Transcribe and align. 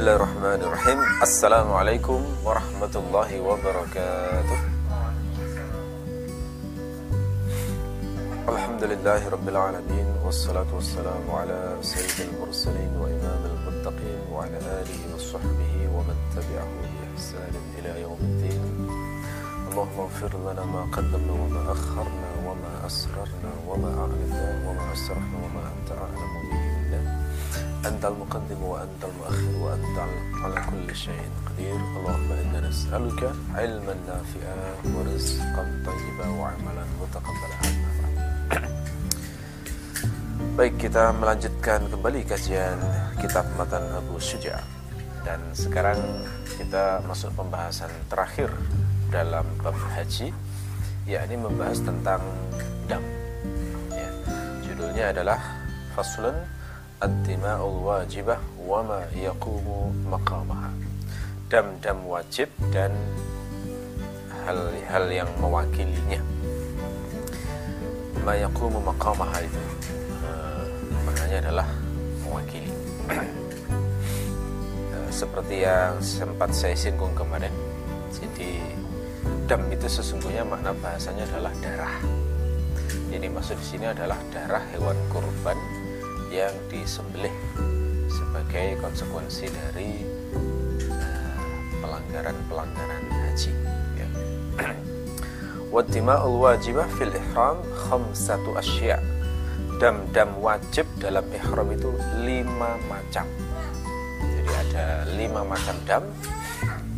الله 0.00 0.16
الرحمن 0.16 0.60
الرحيم 0.64 0.98
السلام 1.22 1.72
عليكم 1.72 2.20
ورحمة 2.44 2.94
الله 2.96 3.30
وبركاته 3.40 4.58
الحمد 8.48 8.82
لله 8.84 9.28
رب 9.28 9.48
العالمين 9.48 10.06
والصلاة 10.24 10.70
والسلام 10.74 11.24
على 11.30 11.76
سيد 11.82 12.28
المرسلين 12.32 12.92
وإمام 12.96 13.42
المتقين 13.52 14.20
وعلى 14.32 14.56
آله 14.80 15.00
وصحبه 15.14 15.72
ومن 15.92 16.16
تبعه 16.36 16.72
بإحسان 16.96 17.54
إلى 17.78 18.00
يوم 18.00 18.18
الدين 18.20 18.64
اللهم 19.68 20.00
اغفر 20.00 20.32
لنا 20.48 20.64
ما 20.64 20.82
قدمنا 20.96 21.32
وما 21.32 21.72
أخرنا 21.72 22.30
وما 22.48 22.72
أسررنا 22.86 23.52
وما 23.68 23.90
أعلنا 24.00 24.44
وما 24.66 24.92
أسرفنا 24.92 25.36
وما 25.44 25.62
أنت 25.76 25.90
أعلم 25.92 26.39
أنت 27.85 28.05
المقدم 28.05 28.63
وأنت 28.63 29.01
المؤخر 29.03 29.53
وأنت 29.61 29.97
على 30.43 30.57
كل 30.71 30.95
شيء 30.95 31.29
قدير 31.45 31.75
اللهم 31.75 32.29
إنا 32.31 32.59
نسألك 32.69 33.21
علما 33.55 33.93
نافعا 34.07 34.57
ورزقا 34.95 35.63
طيبا 35.85 36.27
وعملا 36.39 36.83
متقبلا 37.01 37.57
Baik, 40.55 40.87
kita 40.87 41.11
melanjutkan 41.11 41.83
kembali 41.91 42.23
kajian 42.23 42.79
kitab 43.19 43.43
Matan 43.59 43.83
Abu 43.91 44.15
Syuja 44.23 44.63
Dan 45.27 45.43
sekarang 45.51 45.99
kita 46.55 47.03
masuk 47.03 47.35
pembahasan 47.35 47.91
terakhir 48.07 48.47
dalam 49.11 49.43
bab 49.59 49.75
haji 49.95 50.31
yakni 51.03 51.35
membahas 51.35 51.83
tentang 51.83 52.23
dam 52.87 53.03
ya, 53.91 54.09
Judulnya 54.63 55.11
adalah 55.11 55.39
Faslun 55.91 56.35
ad-dima'ul 57.00 57.80
wajibah 57.80 58.36
wa 58.60 58.84
ma 58.84 59.00
yaqumu 59.16 59.88
maqamaha. 60.04 60.68
Dam-dam 61.48 62.04
wajib 62.04 62.52
dan 62.68 62.92
hal-hal 64.44 65.08
yang 65.08 65.30
mewakilinya. 65.40 66.20
Ma 68.20 68.36
yaqumu 68.36 68.84
maqamaha 68.84 69.40
itu 69.40 69.60
uh, 70.28 70.64
maknanya 71.08 71.36
adalah 71.48 71.68
mewakili. 72.20 72.68
Uh, 73.08 75.08
seperti 75.24 75.64
yang 75.64 75.96
sempat 76.04 76.52
saya 76.52 76.76
singgung 76.76 77.16
kemarin. 77.16 77.52
Jadi 78.12 78.60
dam 79.48 79.64
itu 79.72 79.88
sesungguhnya 79.88 80.44
makna 80.44 80.76
bahasanya 80.76 81.24
adalah 81.32 81.52
darah. 81.64 81.96
Jadi 83.08 83.26
maksud 83.26 83.56
di 83.56 83.66
sini 83.66 83.88
adalah 83.88 84.20
darah 84.30 84.62
hewan 84.76 84.94
kurban 85.08 85.56
yang 86.30 86.54
disembelih 86.70 87.34
sebagai 88.06 88.78
konsekuensi 88.78 89.50
dari 89.50 90.06
pelanggaran-pelanggaran 91.82 93.02
uh, 93.10 93.18
haji 93.26 93.52
ya. 93.98 94.08
Wadima'ul 95.74 96.38
wajibah 96.38 96.86
fil 96.94 97.10
ihram 97.10 97.58
khamsatu 97.74 98.54
asya. 98.54 99.02
Dam-dam 99.82 100.38
wajib 100.38 100.86
dalam 101.02 101.26
ihram 101.34 101.66
itu 101.74 101.90
lima 102.22 102.78
macam. 102.86 103.26
Jadi 104.22 104.50
ada 104.52 105.08
lima 105.16 105.40
macam 105.40 105.72
dam 105.88 106.04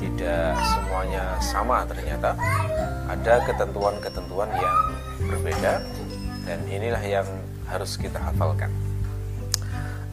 Tidak 0.03 0.53
semuanya 0.59 1.39
sama 1.39 1.87
ternyata. 1.87 2.35
Ada 3.07 3.47
ketentuan-ketentuan 3.47 4.51
yang 4.57 4.77
berbeda 5.31 5.85
Dan 6.43 6.59
inilah 6.67 7.03
yang 7.07 7.29
harus 7.71 7.95
kita 7.95 8.19
hafalkan 8.19 8.82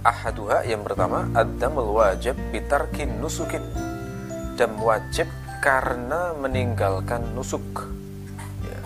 ahaduha 0.10 0.66
yang 0.66 0.82
pertama 0.82 1.30
ad-damul 1.38 1.94
wajib 1.94 2.34
bitarkin 2.50 3.22
nusukin. 3.22 3.62
Dam 4.58 4.76
wajib 4.82 5.30
karena 5.62 6.34
meninggalkan 6.36 7.23
nusuk. 7.38 7.64
Ya. 8.66 8.80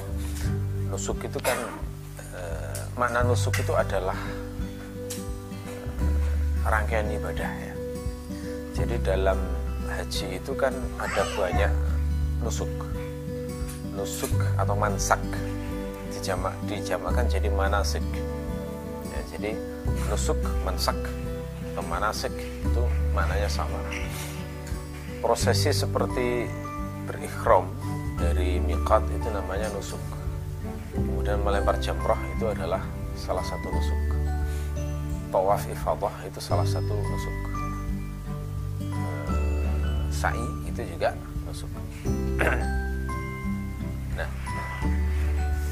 nusuk 0.92 1.18
itu 1.26 1.40
kan 1.42 1.58
e, 2.20 2.42
makna 3.00 3.26
nusuk 3.26 3.56
itu 3.58 3.74
adalah 3.74 4.18
e, 5.66 5.74
rangkaian 6.68 7.10
ibadah 7.10 7.52
ya. 7.58 7.74
Jadi 8.78 8.96
dalam 9.02 9.40
haji 9.88 10.38
itu 10.38 10.52
kan 10.54 10.76
ada 11.00 11.24
banyak 11.40 11.74
nusuk. 12.44 12.70
Nusuk 13.96 14.34
atau 14.60 14.76
mansak 14.78 15.22
dijamak 16.14 16.54
dijamakan 16.70 17.26
jadi 17.26 17.50
manasik. 17.50 18.06
Ya, 19.10 19.22
jadi 19.38 19.52
nusuk 20.10 20.38
mansak 20.66 20.98
manasik 21.88 22.34
itu 22.36 22.84
maknanya 23.16 23.48
sama. 23.48 23.80
Prosesi 25.24 25.72
seperti 25.72 26.48
berikhram 27.08 27.68
dari 28.20 28.60
miqat 28.60 29.04
itu 29.12 29.28
namanya 29.32 29.72
nusuk. 29.72 30.00
Kemudian 30.94 31.40
melempar 31.42 31.80
jamrah 31.80 32.20
itu 32.36 32.46
adalah 32.52 32.84
salah 33.16 33.44
satu 33.44 33.68
nusuk. 33.72 34.00
Tawaf 35.32 35.64
ifadah 35.66 36.16
itu 36.28 36.40
salah 36.44 36.68
satu 36.68 36.94
nusuk. 36.94 37.38
Sa'i 40.14 40.48
itu 40.68 40.82
juga 40.86 41.16
nusuk. 41.48 41.70
Nah 44.14 44.30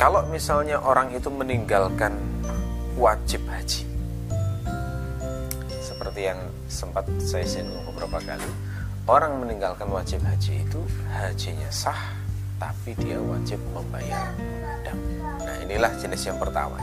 kalau 0.02 0.26
misalnya 0.34 0.82
orang 0.82 1.14
itu 1.14 1.30
meninggalkan 1.30 2.18
wajib 2.98 3.46
haji 3.46 3.91
seperti 6.22 6.38
yang 6.38 6.54
sempat 6.70 7.06
saya 7.18 7.46
singgung 7.50 7.82
beberapa 7.90 8.22
kali 8.22 8.46
orang 9.10 9.42
meninggalkan 9.42 9.90
wajib 9.90 10.22
haji 10.22 10.62
itu 10.62 10.78
hajinya 11.10 11.66
sah 11.74 11.98
tapi 12.62 12.94
dia 12.94 13.18
wajib 13.18 13.58
membayar 13.74 14.30
dam 14.86 15.02
nah 15.42 15.58
inilah 15.66 15.90
jenis 15.98 16.30
yang 16.30 16.38
pertama 16.38 16.78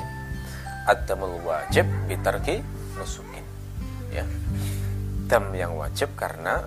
adamul 0.90 1.38
wajib 1.46 1.86
bitarki 2.10 2.66
nusukin 2.98 3.46
ya. 4.10 4.26
Dam 5.30 5.54
yang 5.54 5.78
wajib 5.78 6.10
karena 6.18 6.66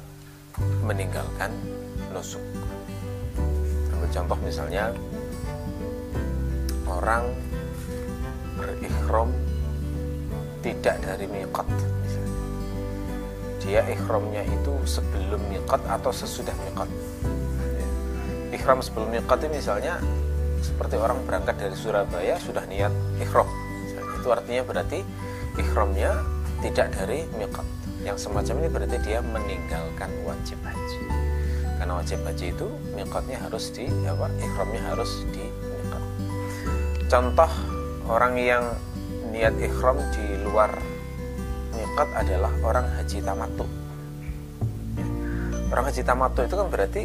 meninggalkan 0.88 1.52
nusuk. 2.16 2.40
Ambil 3.92 4.08
contoh 4.16 4.38
misalnya 4.48 4.96
orang 6.88 7.36
berikhram 8.56 9.34
tidak 10.62 11.02
dari 11.02 11.26
miqat 11.26 11.66
misalnya. 11.68 12.31
Dia 13.62 13.86
ikhramnya 13.86 14.42
itu 14.46 14.74
sebelum 14.90 15.42
miqat 15.50 15.86
atau 15.86 16.10
sesudah 16.10 16.54
miqat. 16.66 16.90
Ikhram 18.52 18.82
sebelum 18.82 19.14
miqat 19.14 19.46
itu 19.46 19.50
misalnya 19.54 20.02
seperti 20.62 20.98
orang 20.98 21.22
berangkat 21.26 21.58
dari 21.58 21.76
Surabaya 21.78 22.38
sudah 22.42 22.66
niat 22.66 22.94
ikhram. 23.22 23.46
Itu 24.18 24.34
artinya 24.34 24.66
berarti 24.66 25.06
ikhramnya 25.62 26.18
tidak 26.66 26.94
dari 26.94 27.26
miqat. 27.38 27.66
Yang 28.02 28.30
semacam 28.30 28.66
ini 28.66 28.70
berarti 28.70 28.98
dia 29.06 29.20
meninggalkan 29.22 30.10
wajib 30.26 30.58
haji. 30.66 31.02
Karena 31.78 31.94
wajib 31.98 32.22
haji 32.26 32.46
itu 32.54 32.68
miqatnya 32.98 33.38
harus 33.42 33.70
di 33.74 33.86
apa? 34.10 34.30
Ikhramnya 34.42 34.82
harus 34.90 35.22
di 35.30 35.46
miqat. 35.46 36.04
Contoh 37.10 37.52
orang 38.10 38.38
yang 38.42 38.64
niat 39.30 39.54
ikhram 39.62 39.98
di 40.14 40.26
luar 40.44 40.74
miqat 41.92 42.10
adalah 42.16 42.52
orang 42.64 42.88
haji 42.96 43.20
tamatu 43.20 43.68
orang 45.72 45.86
haji 45.88 46.02
tamatu 46.04 46.40
itu 46.44 46.56
kan 46.56 46.68
berarti 46.72 47.04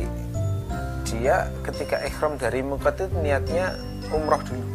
dia 1.06 1.46
ketika 1.62 2.02
ikhram 2.02 2.34
dari 2.34 2.66
miqat 2.66 2.98
itu 2.98 3.14
niatnya 3.22 3.78
umroh 4.10 4.42
dulu. 4.42 4.66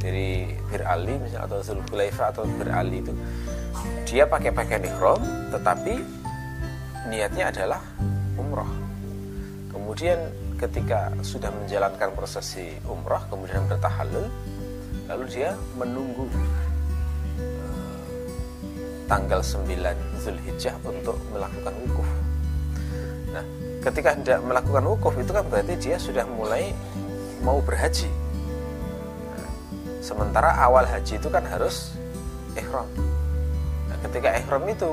Dari 0.00 0.56
Bir 0.72 0.82
Ali 0.88 1.20
misalnya 1.20 1.44
atau 1.44 1.60
Zulhulaifa 1.60 2.32
atau 2.32 2.48
Bir 2.56 2.72
Ali 2.72 3.04
itu. 3.04 3.12
Dia 4.08 4.24
pakai 4.24 4.48
pakaian 4.48 4.88
ikhram 4.88 5.20
tetapi 5.52 6.00
niatnya 7.12 7.52
adalah 7.52 7.84
umroh. 8.40 8.72
Kemudian 9.68 10.16
ketika 10.56 11.12
sudah 11.20 11.52
menjalankan 11.52 12.08
prosesi 12.16 12.72
umrah 12.88 13.22
kemudian 13.30 13.62
bertahalul 13.70 14.26
lalu 15.06 15.24
dia 15.30 15.54
menunggu 15.78 16.26
tanggal 19.08 19.40
9 19.40 19.66
Zulhijjah 20.20 20.76
untuk 20.84 21.16
melakukan 21.32 21.74
wukuf 21.88 22.08
nah 23.32 23.44
ketika 23.82 24.14
tidak 24.20 24.40
melakukan 24.44 24.84
wukuf 24.84 25.14
itu 25.16 25.32
kan 25.32 25.44
berarti 25.48 25.74
dia 25.80 25.96
sudah 25.96 26.28
mulai 26.28 26.76
mau 27.42 27.58
berhaji 27.64 28.06
sementara 30.04 30.54
awal 30.60 30.86
haji 30.86 31.18
itu 31.18 31.28
kan 31.32 31.42
harus 31.48 31.96
ihram 32.54 32.86
nah, 33.88 33.98
ketika 34.04 34.38
ihram 34.38 34.62
itu 34.68 34.92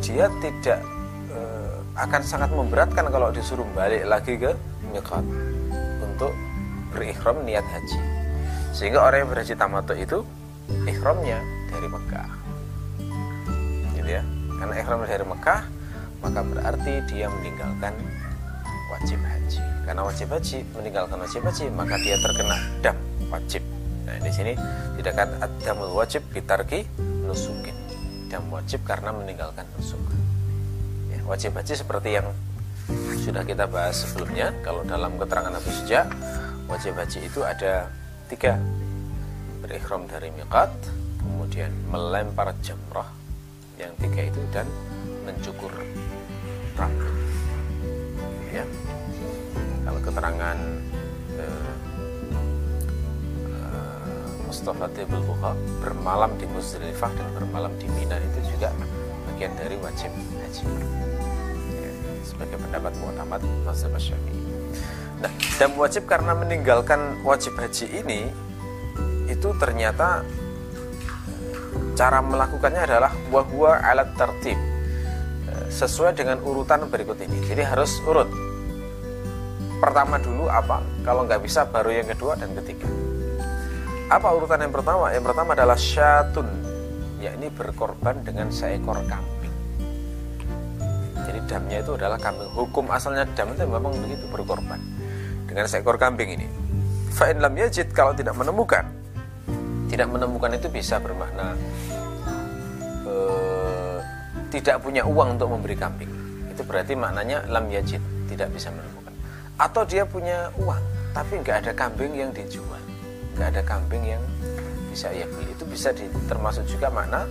dia 0.00 0.28
tidak 0.44 0.80
akan 1.94 2.22
sangat 2.26 2.50
memberatkan 2.50 3.06
kalau 3.06 3.30
disuruh 3.30 3.66
balik 3.70 4.02
lagi 4.02 4.34
ke 4.34 4.50
miqat 4.90 5.22
untuk 6.02 6.34
berikhram 6.90 7.38
niat 7.46 7.62
haji. 7.62 8.00
Sehingga 8.74 9.06
orang 9.06 9.26
yang 9.26 9.30
berhaji 9.30 9.54
tamattu 9.54 9.94
itu 9.94 10.18
ikhramnya 10.90 11.38
dari 11.70 11.86
Mekah. 11.86 12.43
Karena 14.64 14.80
ihram 14.80 15.04
dari 15.04 15.28
Mekah 15.28 15.60
maka 16.24 16.40
berarti 16.40 17.04
dia 17.04 17.28
meninggalkan 17.28 17.92
wajib 18.88 19.20
haji. 19.20 19.60
Karena 19.84 20.00
wajib 20.08 20.32
haji 20.32 20.58
meninggalkan 20.72 21.20
wajib 21.20 21.44
haji 21.44 21.68
maka 21.68 22.00
dia 22.00 22.16
terkena 22.16 22.56
dam 22.80 22.96
wajib. 23.28 23.60
Nah 24.08 24.16
di 24.24 24.32
sini 24.32 24.56
tidak 24.96 25.20
kan 25.20 25.28
adamul 25.44 25.92
wajib 25.92 26.24
bitarki 26.32 26.88
nusukin. 27.28 27.76
Dam 28.32 28.48
wajib 28.48 28.80
karena 28.88 29.12
meninggalkan 29.12 29.68
nusuk. 29.76 30.00
Ya, 31.12 31.20
wajib 31.28 31.52
haji 31.60 31.76
seperti 31.76 32.16
yang 32.16 32.32
sudah 33.20 33.44
kita 33.44 33.68
bahas 33.68 34.00
sebelumnya. 34.00 34.48
Kalau 34.64 34.80
dalam 34.88 35.20
keterangan 35.20 35.52
Abu 35.52 35.68
Suja 35.76 36.08
wajib 36.72 36.96
haji 36.96 37.20
itu 37.20 37.44
ada 37.44 37.92
tiga. 38.32 38.56
Berikhram 39.60 40.08
dari 40.08 40.32
miqat 40.32 40.72
kemudian 41.20 41.68
melempar 41.92 42.56
jamrah 42.64 43.23
yang 43.74 43.92
tiga 43.98 44.22
itu 44.30 44.40
dan 44.54 44.66
mencukur 45.26 45.72
rambut 46.78 47.14
ya. 48.54 48.64
Kalau 49.84 50.00
keterangan 50.00 50.58
eh, 51.36 51.72
eh, 53.50 54.14
Mustafa 54.46 54.86
Buha 54.88 55.52
bermalam 55.82 56.30
di 56.38 56.46
Muzdalifah 56.48 57.10
dan 57.18 57.28
bermalam 57.34 57.72
di 57.76 57.86
Mina 57.90 58.16
itu 58.22 58.54
juga 58.54 58.70
bagian 59.30 59.52
dari 59.58 59.76
wajib 59.82 60.10
haji. 60.14 60.64
Sebagai 62.24 62.56
pendapat 62.56 62.94
mu'tamad 63.02 63.42
mazhab 63.66 63.92
Syafi'i. 63.98 64.42
Nah, 65.20 65.30
dan 65.60 65.70
wajib 65.78 66.06
karena 66.06 66.32
meninggalkan 66.34 67.20
wajib 67.22 67.54
haji 67.58 67.86
ini 68.02 68.30
itu 69.28 69.48
ternyata 69.56 70.22
cara 71.94 72.18
melakukannya 72.20 72.82
adalah 72.84 73.10
wahwa 73.30 73.78
alat 73.80 74.10
tertib 74.18 74.58
sesuai 75.70 76.14
dengan 76.14 76.38
urutan 76.42 76.86
berikut 76.90 77.18
ini. 77.22 77.40
Jadi 77.46 77.62
harus 77.62 77.98
urut. 78.06 78.30
Pertama 79.78 80.18
dulu 80.18 80.46
apa? 80.46 80.82
Kalau 81.02 81.26
nggak 81.26 81.42
bisa 81.42 81.66
baru 81.66 81.90
yang 81.90 82.08
kedua 82.10 82.38
dan 82.38 82.54
ketiga. 82.62 82.86
Apa 84.10 84.30
urutan 84.36 84.62
yang 84.62 84.74
pertama? 84.74 85.10
Yang 85.10 85.24
pertama 85.32 85.50
adalah 85.56 85.78
syatun, 85.78 86.46
yakni 87.18 87.50
berkorban 87.50 88.22
dengan 88.22 88.52
seekor 88.52 89.00
kambing 89.08 89.34
damnya 91.46 91.84
itu 91.84 91.92
adalah 91.94 92.18
kambing. 92.18 92.50
Hukum 92.50 92.90
asalnya 92.90 93.28
dam 93.36 93.52
itu 93.52 93.64
memang 93.68 93.92
begitu 94.00 94.24
berkorban 94.32 94.80
dengan 95.46 95.68
seekor 95.68 96.00
kambing 96.00 96.40
ini. 96.40 96.46
Fa'in 97.14 97.38
lam 97.38 97.54
yajid 97.54 97.94
kalau 97.94 98.10
tidak 98.16 98.34
menemukan. 98.34 98.88
Tidak 99.94 100.10
menemukan 100.10 100.50
itu 100.58 100.66
bisa 100.66 100.98
bermakna 100.98 101.54
uh, 103.06 104.02
tidak 104.50 104.82
punya 104.82 105.06
uang 105.06 105.38
untuk 105.38 105.54
memberi 105.54 105.78
kambing. 105.78 106.10
Itu 106.50 106.66
berarti 106.66 106.98
maknanya 106.98 107.46
lam 107.46 107.70
yajid, 107.70 108.02
tidak 108.26 108.50
bisa 108.50 108.74
menemukan. 108.74 109.14
Atau 109.54 109.86
dia 109.86 110.02
punya 110.02 110.50
uang, 110.58 110.82
tapi 111.14 111.38
nggak 111.38 111.62
ada 111.62 111.72
kambing 111.78 112.10
yang 112.10 112.34
dijual. 112.34 112.82
Nggak 113.38 113.54
ada 113.54 113.62
kambing 113.62 114.02
yang 114.02 114.22
bisa 114.90 115.14
ia 115.14 115.30
beli. 115.30 115.54
Itu 115.54 115.62
bisa 115.62 115.94
di, 115.94 116.10
termasuk 116.26 116.66
juga 116.66 116.90
makna 116.90 117.30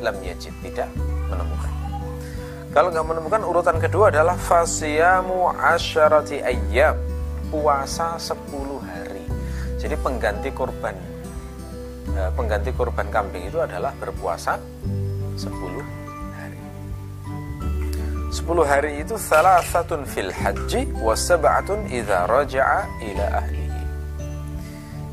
lam 0.00 0.16
yajid, 0.24 0.56
tidak 0.64 0.88
menemukan. 1.28 1.72
Kalau 2.72 2.88
nggak 2.96 3.06
menemukan 3.12 3.42
urutan 3.44 3.76
kedua 3.76 4.08
adalah 4.08 4.40
fasiyamu 4.40 5.52
asyarati 5.52 6.40
ayyam 6.40 6.96
puasa 7.52 8.16
10 8.16 8.40
hari. 8.88 9.24
Jadi 9.76 10.00
pengganti 10.00 10.48
korban 10.52 10.96
eh, 10.96 11.09
pengganti 12.34 12.70
korban 12.74 13.06
kambing 13.08 13.48
itu 13.48 13.58
adalah 13.60 13.94
berpuasa 13.98 14.58
10 15.36 15.50
hari. 16.36 16.60
10 18.30 18.62
hari 18.66 18.92
itu 19.00 19.14
salah 19.16 19.64
satu 19.64 20.00
fil 20.04 20.28
haji 20.28 20.90
wa 21.00 21.16
sab'atun 21.16 21.88
idza 21.88 22.28
raja'a 22.28 22.80
ila 23.10 23.24
ahlihi. 23.40 23.84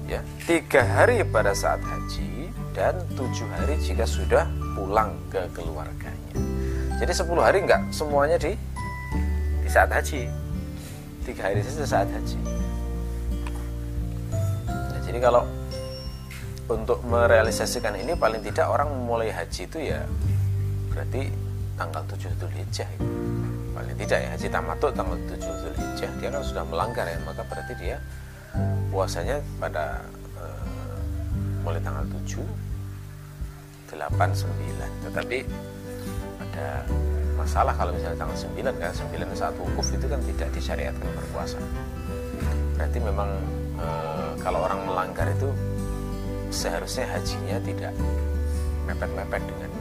Ya, 0.08 0.24
tiga 0.48 0.84
hari 0.84 1.24
pada 1.28 1.52
saat 1.52 1.84
haji 1.84 2.52
dan 2.72 2.96
tujuh 3.18 3.48
hari 3.58 3.76
jika 3.82 4.08
sudah 4.08 4.48
pulang 4.78 5.18
ke 5.34 5.42
keluarganya. 5.52 6.34
Jadi 6.98 7.12
10 7.14 7.42
hari 7.42 7.58
enggak 7.66 7.82
semuanya 7.90 8.38
di 8.38 8.54
di 9.66 9.70
saat 9.70 9.92
haji. 9.92 10.30
Tiga 11.28 11.52
hari 11.52 11.60
saja 11.60 11.84
saat 11.84 12.08
haji. 12.08 12.40
Nah, 14.70 15.00
jadi 15.04 15.20
kalau 15.20 15.44
untuk 16.68 17.00
merealisasikan 17.08 17.96
ini 17.96 18.14
paling 18.16 18.44
tidak 18.44 18.68
orang 18.68 18.92
memulai 18.92 19.32
haji 19.32 19.68
itu 19.68 19.80
ya 19.80 20.04
berarti 20.92 21.32
tanggal 21.78 22.04
7 22.10 22.40
Dzulhijjah 22.42 22.90
itu. 22.98 23.08
Paling 23.72 23.96
tidak 24.02 24.20
ya 24.20 24.30
haji 24.34 24.48
tamatuk 24.50 24.92
tanggal 24.92 25.18
7 25.32 25.40
Dzulhijjah 25.40 26.12
dia 26.20 26.30
kan 26.34 26.44
sudah 26.44 26.64
melanggar 26.68 27.06
ya 27.08 27.18
maka 27.24 27.42
berarti 27.48 27.74
dia 27.80 27.98
puasanya 28.92 29.38
pada 29.62 30.02
uh, 30.36 30.98
mulai 31.64 31.80
tanggal 31.80 32.04
7 32.28 32.44
8 33.96 34.12
9 34.12 35.08
tetapi 35.08 35.38
ada 36.44 36.84
masalah 37.38 37.72
kalau 37.78 37.94
misalnya 37.96 38.18
tanggal 38.20 38.36
9 38.36 38.82
kan 38.82 38.92
9 38.92 39.40
saat 39.40 39.56
wukuf 39.56 39.88
itu 39.94 40.06
kan 40.10 40.20
tidak 40.26 40.50
disyariatkan 40.52 41.10
berpuasa 41.16 41.62
berarti 42.76 43.00
memang 43.02 43.30
e, 43.78 43.88
kalau 44.42 44.66
orang 44.66 44.80
melanggar 44.86 45.30
itu 45.32 45.50
seharusnya 46.50 47.06
hajinya 47.12 47.58
tidak 47.64 47.94
mepet-mepet 48.88 49.44
dengan 49.44 49.72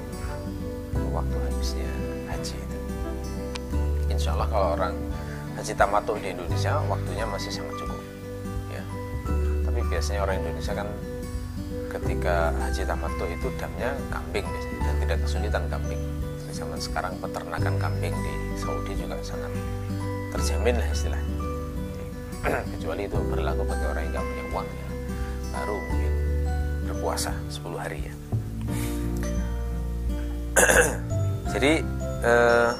waktu 1.14 1.36
habisnya 1.48 1.90
haji 2.28 2.56
itu. 2.58 2.78
Insya 4.12 4.36
Allah 4.36 4.48
kalau 4.50 4.68
orang 4.76 4.94
haji 5.56 5.72
tamatu 5.72 6.12
di 6.20 6.28
Indonesia 6.36 6.76
waktunya 6.84 7.24
masih 7.24 7.50
sangat 7.50 7.74
cukup 7.80 8.00
ya. 8.68 8.82
Tapi 9.64 9.80
biasanya 9.88 10.20
orang 10.26 10.36
Indonesia 10.44 10.72
kan 10.76 10.88
ketika 11.96 12.52
haji 12.60 12.82
tamatu 12.84 13.24
itu 13.24 13.48
damnya 13.56 13.90
kambing 14.12 14.44
biasanya 14.44 14.78
dan 14.84 14.94
tidak 15.00 15.18
kesulitan 15.24 15.64
kambing. 15.72 16.02
Zaman 16.52 16.80
sekarang 16.80 17.12
peternakan 17.20 17.74
kambing 17.76 18.16
di 18.16 18.32
Saudi 18.56 18.96
juga 18.96 19.20
sangat 19.20 19.52
terjamin 20.32 20.76
lah 20.76 20.88
istilahnya. 20.88 21.36
Kecuali 22.76 23.02
itu 23.08 23.18
berlaku 23.28 23.62
bagi 23.64 23.84
orang 23.84 24.02
yang 24.08 24.12
nggak 24.12 24.24
punya 24.24 24.44
uang 24.52 24.68
ya. 24.68 24.88
Baru 25.52 25.76
mungkin 25.80 26.05
berpuasa 27.06 27.30
10 27.46 27.70
hari 27.78 28.02
ya 28.02 28.14
jadi 31.54 31.72
eh, 32.26 32.70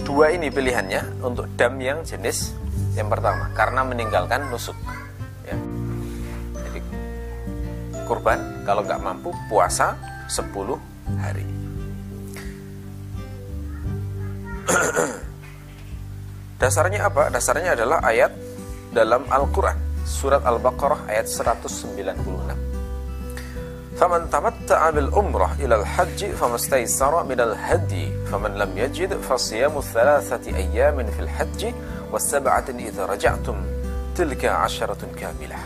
dua 0.00 0.32
ini 0.32 0.48
pilihannya 0.48 1.20
untuk 1.20 1.44
dam 1.60 1.76
yang 1.76 2.00
jenis 2.00 2.56
yang 2.96 3.12
pertama 3.12 3.52
karena 3.52 3.84
meninggalkan 3.84 4.48
nusuk 4.48 4.72
ya. 5.44 5.52
jadi 6.56 6.80
kurban 8.08 8.64
kalau 8.64 8.80
nggak 8.80 9.04
mampu 9.04 9.28
puasa 9.52 10.00
10 10.32 10.40
hari 11.20 11.44
Dasarnya 16.60 17.08
apa? 17.08 17.32
Dasarnya 17.32 17.72
adalah 17.72 18.04
ayat 18.04 18.36
dalam 18.92 19.24
Al-Quran 19.32 19.80
Surat 20.04 20.44
Al-Baqarah 20.44 21.08
ayat 21.08 21.24
196 21.24 22.69
Faman 24.00 24.32
tamatta'a 24.32 24.96
bil 24.96 25.12
umrah 25.12 25.52
ila 25.60 25.84
al-hajji 25.84 26.32
famastaysara 26.32 27.20
min 27.28 27.36
al-hadi 27.36 28.08
Faman 28.32 28.56
lam 28.56 28.72
yajid 28.72 29.12
fasiyamu 29.20 29.84
thalathati 29.84 30.56
ayyamin 30.56 31.04
fil 31.12 31.28
hajji 31.28 31.76
Wasab'atin 32.08 32.80
idha 32.80 33.04
raja'tum 33.04 33.60
Tilka 34.16 34.64
asyaratun 34.64 35.12
kamilah 35.12 35.60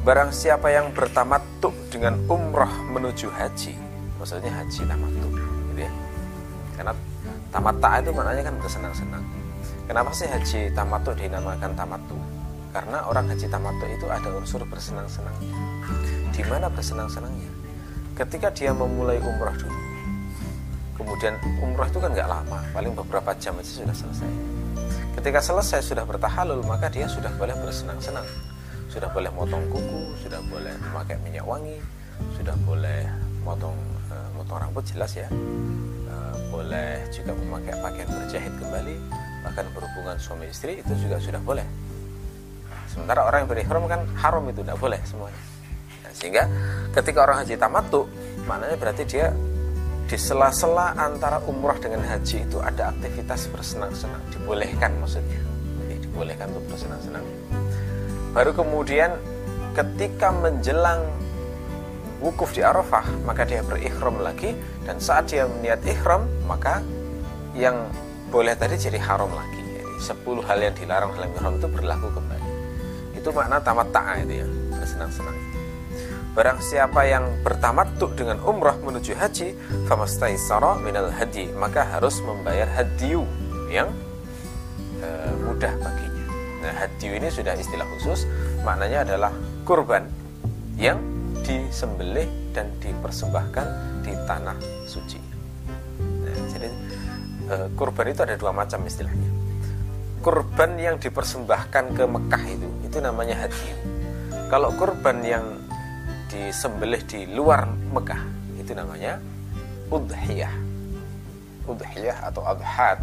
Barang 0.00 0.32
siapa 0.32 0.72
yang 0.72 0.96
bertamattu 0.96 1.68
dengan 1.92 2.16
umrah 2.24 2.72
menuju 2.88 3.28
haji 3.36 3.76
Maksudnya 4.16 4.56
haji 4.56 4.80
tamattu 4.88 5.28
gitu 5.28 5.76
ya. 5.76 5.92
Karena 6.72 6.96
tamat 7.52 7.76
itu 8.00 8.10
maknanya 8.16 8.42
kan 8.48 8.54
bersenang-senang 8.64 9.24
Kenapa 9.84 10.08
sih 10.16 10.24
haji 10.24 10.72
tamato 10.72 11.12
dinamakan 11.12 11.76
tamato? 11.76 12.16
Karena 12.72 13.04
orang 13.04 13.28
haji 13.28 13.44
tamato 13.50 13.84
itu 13.90 14.06
ada 14.06 14.30
unsur 14.30 14.62
bersenang-senang. 14.62 15.34
Di 16.30 16.46
mana 16.46 16.70
bersenang-senangnya? 16.70 17.50
Ketika 18.14 18.48
dia 18.54 18.70
memulai 18.70 19.18
umrah 19.18 19.52
dulu, 19.58 19.80
kemudian 20.94 21.34
umrah 21.58 21.90
itu 21.90 21.98
kan 21.98 22.14
nggak 22.14 22.28
lama, 22.30 22.58
paling 22.70 22.94
beberapa 22.94 23.34
jam 23.40 23.58
aja 23.58 23.82
sudah 23.82 23.96
selesai. 23.96 24.30
Ketika 25.18 25.42
selesai 25.42 25.80
sudah 25.82 26.06
bertahalul, 26.06 26.62
maka 26.62 26.86
dia 26.86 27.10
sudah 27.10 27.32
boleh 27.34 27.56
bersenang-senang, 27.58 28.24
sudah 28.86 29.10
boleh 29.10 29.28
motong 29.34 29.64
kuku, 29.74 30.16
sudah 30.22 30.38
boleh 30.46 30.70
memakai 30.86 31.18
minyak 31.26 31.42
wangi, 31.42 31.82
sudah 32.38 32.54
boleh 32.62 33.10
motong 33.42 33.76
uh, 34.12 34.28
motong 34.38 34.58
rambut 34.62 34.86
jelas 34.86 35.16
ya, 35.18 35.26
uh, 36.12 36.34
boleh 36.54 37.10
juga 37.10 37.34
memakai 37.34 37.74
pakaian 37.80 38.08
berjahit 38.08 38.54
kembali, 38.54 38.96
bahkan 39.42 39.66
berhubungan 39.74 40.16
suami 40.20 40.46
istri 40.46 40.78
itu 40.78 40.92
juga 40.94 41.18
sudah 41.18 41.42
boleh. 41.42 41.66
Sementara 42.86 43.26
orang 43.26 43.44
yang 43.44 43.50
berihram 43.50 43.84
kan 43.90 44.00
haram 44.14 44.44
itu 44.46 44.62
tidak 44.62 44.78
boleh 44.78 45.00
semuanya 45.08 45.49
nah, 46.10 46.14
sehingga 46.18 46.42
ketika 46.90 47.22
orang 47.22 47.46
haji 47.46 47.54
tamattu 47.54 48.10
maknanya 48.50 48.74
berarti 48.74 49.06
dia 49.06 49.30
di 50.10 50.18
sela-sela 50.18 50.98
antara 50.98 51.38
umroh 51.46 51.78
dengan 51.78 52.02
haji 52.02 52.42
itu 52.42 52.58
ada 52.58 52.90
aktivitas 52.90 53.46
bersenang-senang. 53.54 54.18
Dibolehkan 54.34 54.90
maksudnya. 54.98 55.38
Dibolehkan 56.02 56.50
untuk 56.50 56.74
bersenang-senang. 56.74 57.22
Baru 58.34 58.50
kemudian 58.50 59.14
ketika 59.70 60.34
menjelang 60.34 61.06
wukuf 62.18 62.50
di 62.50 62.66
Arafah 62.66 63.06
maka 63.22 63.46
dia 63.46 63.62
berikhram 63.62 64.18
lagi. 64.18 64.50
Dan 64.82 64.98
saat 64.98 65.30
dia 65.30 65.46
niat 65.46 65.78
ikhram 65.86 66.26
maka 66.42 66.82
yang 67.54 67.78
boleh 68.34 68.58
tadi 68.58 68.74
jadi 68.82 68.98
haram 68.98 69.30
lagi. 69.30 69.62
Jadi 69.62 70.10
10 70.10 70.42
hal 70.42 70.58
yang 70.58 70.74
dilarang 70.74 71.14
dalam 71.14 71.30
ihram 71.38 71.54
itu 71.54 71.68
berlaku 71.70 72.10
kembali. 72.10 72.50
Itu 73.14 73.30
makna 73.30 73.62
tamat 73.62 73.86
ta'a 73.94 74.26
itu 74.26 74.42
ya 74.42 74.46
bersenang-senang 74.74 75.49
Barang 76.30 76.62
siapa 76.62 77.10
yang 77.10 77.42
bertamattu 77.42 78.06
dengan 78.14 78.38
umrah 78.46 78.78
menuju 78.78 79.18
haji, 79.18 79.50
famastaisara 79.90 80.78
minal 80.78 81.10
hadi, 81.10 81.50
maka 81.58 81.82
harus 81.82 82.22
membayar 82.22 82.70
hadiu 82.70 83.26
yang 83.66 83.90
e, 85.02 85.08
mudah 85.42 85.74
baginya. 85.82 86.24
Nah, 86.62 86.72
hadiu 86.86 87.18
ini 87.18 87.34
sudah 87.34 87.58
istilah 87.58 87.82
khusus, 87.98 88.30
maknanya 88.62 89.02
adalah 89.02 89.34
kurban 89.66 90.06
yang 90.78 91.02
disembelih 91.42 92.30
dan 92.54 92.70
dipersembahkan 92.78 93.66
di 94.06 94.14
tanah 94.22 94.54
suci. 94.86 95.18
Nah, 95.98 96.36
jadi 96.46 96.70
e, 97.50 97.54
kurban 97.74 98.06
itu 98.06 98.22
ada 98.22 98.38
dua 98.38 98.54
macam 98.54 98.86
istilahnya. 98.86 99.34
Kurban 100.22 100.78
yang 100.78 100.94
dipersembahkan 101.02 101.84
ke 101.90 102.04
Mekah 102.06 102.44
itu, 102.46 102.68
itu 102.86 102.98
namanya 103.02 103.34
hadiu. 103.34 103.74
Kalau 104.46 104.70
kurban 104.78 105.26
yang 105.26 105.59
disembelih 106.30 107.02
di 107.04 107.26
luar 107.34 107.66
Mekah. 107.66 108.22
Itu 108.62 108.72
namanya 108.78 109.18
udhiyah. 109.90 110.54
Udhiyah 111.66 112.18
atau 112.30 112.46
adhat 112.46 113.02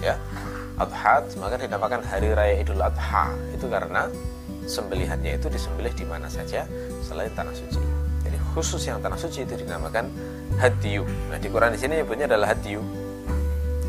ya. 0.00 0.14
Adhat 0.78 1.28
maka 1.36 1.58
dinamakan 1.58 2.00
hari 2.06 2.30
raya 2.32 2.62
idul 2.62 2.80
adha. 2.80 3.34
Itu 3.52 3.66
karena 3.66 4.06
sembelihannya 4.64 5.36
itu 5.36 5.50
disembelih 5.50 5.92
di 5.92 6.06
mana 6.06 6.30
saja? 6.30 6.64
Selain 7.02 7.34
tanah 7.34 7.52
suci. 7.52 7.82
Jadi 8.22 8.38
khusus 8.54 8.86
yang 8.86 9.02
tanah 9.02 9.18
suci 9.18 9.42
itu 9.42 9.58
dinamakan 9.58 10.06
hadiyu 10.60 11.08
nah 11.32 11.38
di 11.40 11.48
Quran 11.48 11.72
di 11.72 11.78
sini 11.78 12.04
nyebutnya 12.04 12.26
adalah 12.28 12.52
hadiyu 12.52 12.82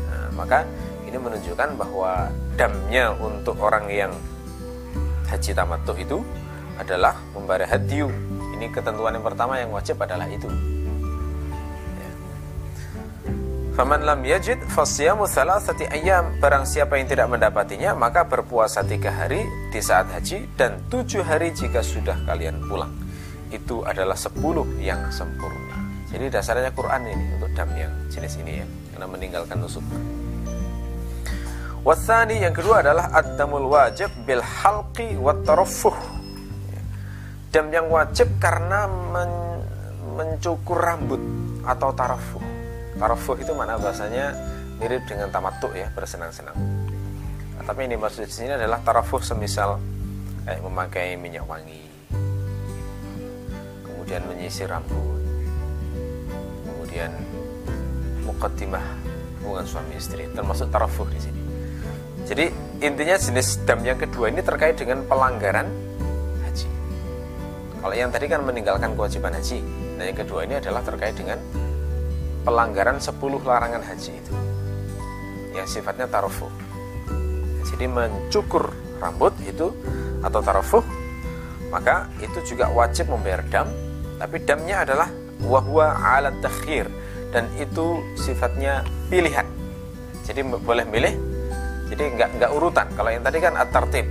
nah, 0.08 0.28
maka 0.32 0.64
ini 1.04 1.16
menunjukkan 1.20 1.68
bahwa 1.76 2.32
damnya 2.56 3.12
untuk 3.20 3.60
orang 3.60 3.84
yang 3.92 4.12
haji 5.28 5.52
tamattu 5.52 5.92
itu 6.00 6.18
adalah 6.80 7.16
membayar 7.36 7.68
hadiyu 7.76 8.08
ini 8.62 8.70
ketentuan 8.70 9.18
yang 9.18 9.26
pertama 9.26 9.58
yang 9.58 9.74
wajib 9.74 9.98
adalah 9.98 10.30
itu. 10.30 10.46
Ya. 11.98 12.10
Faman 13.74 14.06
lam 14.06 14.22
yajid 14.22 14.62
fasyamu 14.70 15.26
thalathati 15.26 15.90
ayam 15.90 16.38
Barang 16.38 16.62
siapa 16.62 16.94
yang 16.94 17.10
tidak 17.10 17.26
mendapatinya 17.26 17.96
Maka 17.98 18.22
berpuasa 18.22 18.86
tiga 18.86 19.10
hari 19.10 19.42
di 19.72 19.80
saat 19.80 20.12
haji 20.12 20.44
Dan 20.54 20.76
tujuh 20.92 21.24
hari 21.26 21.50
jika 21.50 21.82
sudah 21.82 22.14
kalian 22.22 22.62
pulang. 22.70 22.94
Itu 23.50 23.82
adalah 23.82 24.14
sepuluh 24.14 24.68
yang 24.78 25.10
sempurna. 25.10 26.06
Jadi 26.12 26.30
dasarnya 26.30 26.70
Quran 26.70 27.02
ini 27.10 27.24
Untuk 27.40 27.50
dam 27.58 27.72
yang 27.74 27.90
jenis 28.12 28.38
ini 28.38 28.62
ya 28.62 28.66
Karena 28.94 29.06
meninggalkan 29.10 29.56
nusuk. 29.58 29.82
Wasani 31.82 32.38
yang 32.38 32.54
kedua 32.54 32.78
adalah 32.78 33.10
Ad-damul 33.10 33.66
wajib 33.66 34.12
bil 34.22 34.38
halqi 34.38 35.18
wa 35.18 35.34
tarafuh 35.42 36.11
dam 37.52 37.68
yang 37.68 37.92
wajib 37.92 38.40
karena 38.40 38.88
men 38.88 39.30
mencukur 40.12 40.80
rambut 40.80 41.20
atau 41.64 41.92
tarafuh. 41.92 42.40
Tarafuh 42.96 43.36
itu 43.40 43.52
mana 43.52 43.76
bahasanya 43.76 44.32
mirip 44.80 45.04
dengan 45.04 45.28
tamattu 45.28 45.68
ya, 45.76 45.88
bersenang-senang. 45.92 46.56
Nah, 47.56 47.62
tapi 47.64 47.84
ini 47.88 47.96
maksud 47.96 48.24
di 48.24 48.32
sini 48.32 48.56
adalah 48.56 48.80
tarafuh 48.80 49.20
semisal 49.20 49.80
kayak 50.48 50.60
memakai 50.64 51.16
minyak 51.16 51.44
wangi, 51.48 51.80
kemudian 53.84 54.20
menyisir 54.28 54.68
rambut, 54.68 55.20
kemudian 56.66 57.12
mukaddimah 58.26 58.84
hubungan 59.44 59.64
suami 59.68 59.96
istri, 59.96 60.28
termasuk 60.32 60.68
tarafuh 60.72 61.08
di 61.08 61.20
sini. 61.20 61.40
Jadi 62.28 62.44
intinya 62.84 63.16
jenis 63.16 63.60
dam 63.64 63.80
yang 63.84 63.96
kedua 63.96 64.28
ini 64.28 64.40
terkait 64.44 64.76
dengan 64.76 65.04
pelanggaran 65.08 65.91
kalau 67.82 67.94
yang 67.98 68.14
tadi 68.14 68.30
kan 68.30 68.46
meninggalkan 68.46 68.94
kewajiban 68.94 69.34
haji. 69.34 69.58
Nah 69.98 70.06
yang 70.06 70.16
kedua 70.16 70.46
ini 70.46 70.62
adalah 70.62 70.86
terkait 70.86 71.18
dengan 71.18 71.42
pelanggaran 72.46 73.02
10 73.02 73.18
larangan 73.42 73.82
haji 73.82 74.12
itu. 74.14 74.32
Yang 75.52 75.66
sifatnya 75.78 76.06
tarufu. 76.06 76.46
Jadi 77.66 77.84
mencukur 77.90 78.70
rambut 79.02 79.34
itu 79.42 79.74
atau 80.22 80.38
tarufu 80.38 80.80
maka 81.74 82.06
itu 82.22 82.54
juga 82.54 82.70
wajib 82.70 83.10
membayar 83.10 83.42
dam 83.50 83.66
tapi 84.20 84.38
damnya 84.46 84.86
adalah 84.86 85.08
wahwa 85.42 85.98
alat 85.98 86.36
takhir 86.38 86.86
dan 87.34 87.48
itu 87.58 87.98
sifatnya 88.14 88.86
pilihan 89.10 89.48
jadi 90.22 90.46
boleh 90.46 90.86
milih 90.86 91.14
jadi 91.90 92.04
nggak 92.14 92.28
nggak 92.38 92.50
urutan 92.54 92.86
kalau 92.94 93.10
yang 93.10 93.24
tadi 93.24 93.42
kan 93.42 93.56
at-tartib 93.58 94.06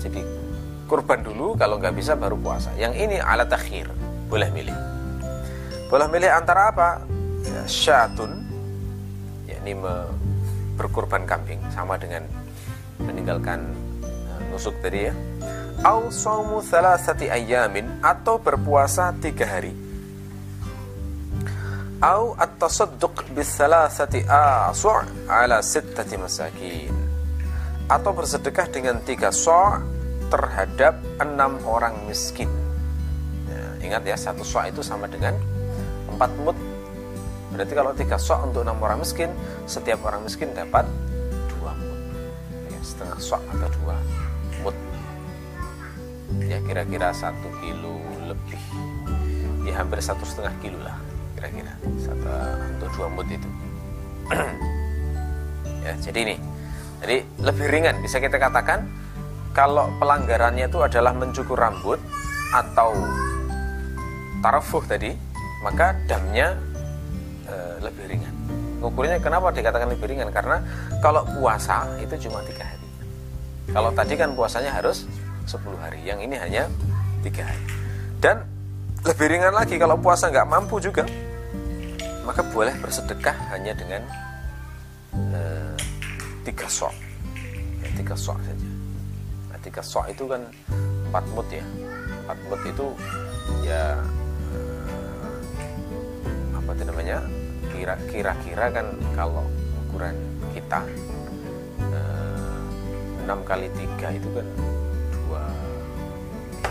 jadi 0.00 0.20
kurban 0.92 1.24
dulu 1.24 1.56
kalau 1.56 1.80
nggak 1.80 1.96
bisa 1.96 2.12
baru 2.12 2.36
puasa. 2.36 2.68
Yang 2.76 3.08
ini 3.08 3.16
alat 3.16 3.48
takhir 3.48 3.88
boleh 4.28 4.52
milih. 4.52 4.76
Boleh 5.88 6.04
milih 6.12 6.28
antara 6.28 6.68
apa? 6.68 7.00
Ya, 7.48 7.64
syatun 7.64 8.44
yakni 9.48 9.72
berkurban 10.76 11.24
kambing 11.24 11.64
sama 11.72 11.96
dengan 11.96 12.28
meninggalkan 13.00 13.72
uh, 14.04 14.40
nusuk 14.52 14.76
tadi 14.84 15.08
ya. 15.08 15.16
Au 15.80 16.12
saumu 16.12 16.60
thalathati 16.60 17.32
ayamin 17.32 17.88
atau 18.04 18.36
berpuasa 18.36 19.16
tiga 19.16 19.48
hari. 19.48 19.72
Au 22.04 22.36
at-tasadduq 22.36 23.32
bis 23.32 23.48
thalathati 23.56 24.28
asu' 24.28 25.08
ala 25.24 25.64
sittati 25.64 26.20
masakin. 26.20 26.92
Atau 27.88 28.12
bersedekah 28.12 28.68
dengan 28.68 29.00
tiga 29.02 29.32
so' 29.32 29.91
terhadap 30.32 30.96
enam 31.20 31.60
orang 31.68 31.92
miskin. 32.08 32.48
Ya, 33.52 33.64
ingat 33.84 34.02
ya 34.08 34.16
satu 34.16 34.40
sok 34.40 34.72
itu 34.72 34.80
sama 34.80 35.04
dengan 35.04 35.36
empat 36.08 36.32
mut. 36.40 36.56
Berarti 37.52 37.72
kalau 37.76 37.92
tiga 37.92 38.16
sok 38.16 38.48
untuk 38.48 38.64
enam 38.64 38.80
orang 38.80 39.04
miskin, 39.04 39.28
setiap 39.68 40.00
orang 40.08 40.24
miskin 40.24 40.56
dapat 40.56 40.88
dua 41.52 41.76
mut, 41.76 42.00
ya, 42.72 42.80
setengah 42.80 43.20
sok 43.20 43.44
atau 43.52 43.68
dua 43.84 43.96
mut. 44.64 44.76
Ya 46.48 46.64
kira-kira 46.64 47.12
satu 47.12 47.52
kilo 47.60 48.00
lebih, 48.24 48.62
ya 49.68 49.84
hampir 49.84 50.00
satu 50.00 50.24
setengah 50.24 50.56
kilo 50.64 50.80
lah 50.80 50.96
kira-kira 51.36 51.76
satu 52.00 52.32
untuk 52.72 52.88
dua 52.96 53.08
mut 53.12 53.28
itu. 53.28 53.48
ya 55.84 55.92
jadi 56.00 56.18
ini, 56.24 56.36
jadi 57.04 57.16
lebih 57.36 57.66
ringan 57.68 58.00
bisa 58.00 58.16
kita 58.16 58.40
katakan 58.40 59.01
kalau 59.52 59.92
pelanggarannya 60.00 60.66
itu 60.68 60.80
adalah 60.80 61.12
mencukur 61.12 61.60
rambut 61.60 62.00
atau 62.56 62.96
tarafuh 64.40 64.80
tadi, 64.88 65.12
maka 65.60 65.92
damnya 66.08 66.56
e, 67.44 67.54
lebih 67.84 68.16
ringan. 68.16 68.34
Ukurnya 68.82 69.20
kenapa 69.20 69.52
dikatakan 69.52 69.92
lebih 69.92 70.08
ringan? 70.08 70.32
Karena 70.32 70.58
kalau 71.04 71.22
puasa 71.36 71.84
itu 72.00 72.28
cuma 72.28 72.40
tiga 72.48 72.64
hari. 72.64 72.88
Kalau 73.70 73.90
tadi 73.94 74.14
kan 74.18 74.34
puasanya 74.34 74.72
harus 74.74 75.06
10 75.46 75.60
hari, 75.78 76.00
yang 76.02 76.18
ini 76.18 76.34
hanya 76.34 76.66
tiga 77.22 77.46
hari. 77.46 77.64
Dan 78.18 78.42
lebih 79.04 79.26
ringan 79.36 79.54
lagi 79.54 79.76
kalau 79.76 80.00
puasa 80.00 80.32
nggak 80.32 80.48
mampu 80.48 80.80
juga, 80.80 81.04
maka 82.24 82.40
boleh 82.40 82.74
bersedekah 82.80 83.36
hanya 83.52 83.76
dengan 83.76 84.02
e, 85.14 85.40
tiga 86.42 86.66
sok, 86.66 86.94
ya, 87.84 87.88
tiga 88.00 88.16
sok 88.16 88.40
saja 88.42 88.71
ketika 89.62 89.78
sok 89.78 90.10
itu 90.10 90.26
kan 90.26 90.42
empat 91.06 91.22
mut 91.38 91.46
ya. 91.46 91.62
Empat 92.26 92.38
mut 92.50 92.62
itu 92.66 92.86
ya 93.62 93.94
eh, 94.58 96.58
apa 96.58 96.74
itu 96.74 96.82
namanya? 96.82 97.22
Kira 97.70 97.94
kira-kira 98.10 98.74
kan 98.74 98.86
kalau 99.14 99.46
ukuran 99.86 100.18
kita 100.50 100.82
eh, 101.94 103.22
enam 103.22 103.46
kali 103.46 103.70
tiga 103.78 104.10
itu 104.10 104.26
kan 104.34 104.46
dua 105.14 105.46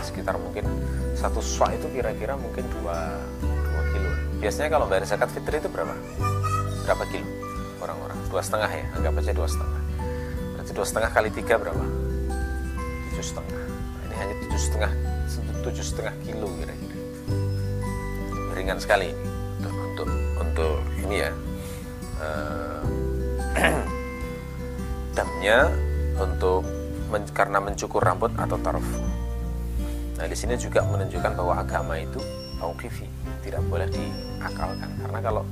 sekitar 0.04 0.36
mungkin 0.36 0.68
satu 1.16 1.40
sok 1.40 1.72
itu 1.72 1.88
kira-kira 1.96 2.36
mungkin 2.36 2.68
dua 2.76 3.24
dua 3.40 3.82
kilo. 3.88 4.12
Biasanya 4.36 4.68
kalau 4.68 4.84
bayar 4.84 5.08
zakat 5.08 5.32
fitri 5.32 5.64
itu 5.64 5.72
berapa? 5.72 5.96
Berapa 6.84 7.08
kilo 7.08 7.24
orang-orang? 7.80 8.20
Dua 8.28 8.44
setengah 8.44 8.68
ya? 8.68 8.84
Anggap 9.00 9.16
aja 9.16 9.32
dua 9.32 9.48
setengah. 9.48 9.80
Berarti 10.60 10.72
dua 10.76 10.84
setengah 10.84 11.08
kali 11.08 11.32
tiga 11.32 11.56
berapa 11.56 12.01
tujuh 13.22 13.38
setengah 13.38 13.54
nah, 13.70 14.02
ini 14.02 14.14
hanya 14.18 14.34
tujuh 14.42 14.58
setengah 14.58 14.92
tujuh 15.62 15.84
setengah 15.86 16.14
kilo 16.26 16.48
kira-kira 16.58 16.96
ringan 18.58 18.78
sekali 18.82 19.14
untuk 19.62 19.74
untuk 19.78 20.08
untuk 20.42 20.74
ini 21.06 21.16
ya 21.22 21.30
uh, 22.18 22.82
damnya 25.16 25.70
untuk 26.18 26.66
men, 27.14 27.22
karena 27.30 27.62
mencukur 27.62 28.02
rambut 28.02 28.34
atau 28.34 28.56
tarfu. 28.58 29.00
Nah 30.18 30.26
di 30.26 30.36
sini 30.36 30.56
juga 30.56 30.82
menunjukkan 30.82 31.32
bahwa 31.36 31.60
agama 31.60 32.00
itu 32.00 32.18
tauqifi, 32.56 33.06
tidak 33.44 33.62
boleh 33.68 33.86
diakalkan. 33.92 34.90
Karena 34.98 35.18
kalau 35.20 35.44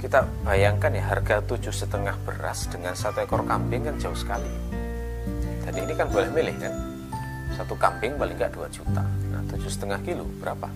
kita 0.00 0.24
bayangkan 0.42 0.90
ya 0.96 1.04
harga 1.06 1.44
tujuh 1.44 1.72
setengah 1.72 2.16
beras 2.24 2.66
dengan 2.72 2.96
satu 2.96 3.22
ekor 3.22 3.44
kambing 3.44 3.84
kan 3.84 3.94
jauh 4.00 4.16
sekali. 4.16 4.48
Dan 5.66 5.74
ini 5.76 5.92
kan 5.98 6.08
boleh 6.08 6.30
milih 6.30 6.56
kan, 6.62 6.72
satu 7.56 7.74
kambing 7.80 8.20
paling 8.20 8.36
nggak 8.36 8.52
2 8.52 8.68
juta. 8.68 9.02
Nah 9.32 9.40
tujuh 9.48 9.72
setengah 9.72 9.98
kilo 10.04 10.28
berapa? 10.38 10.68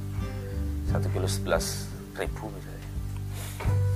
Satu 0.89 1.07
kilo 1.13 1.29
sebelas 1.29 1.87
ribu 2.17 2.49
misalnya. 2.49 2.89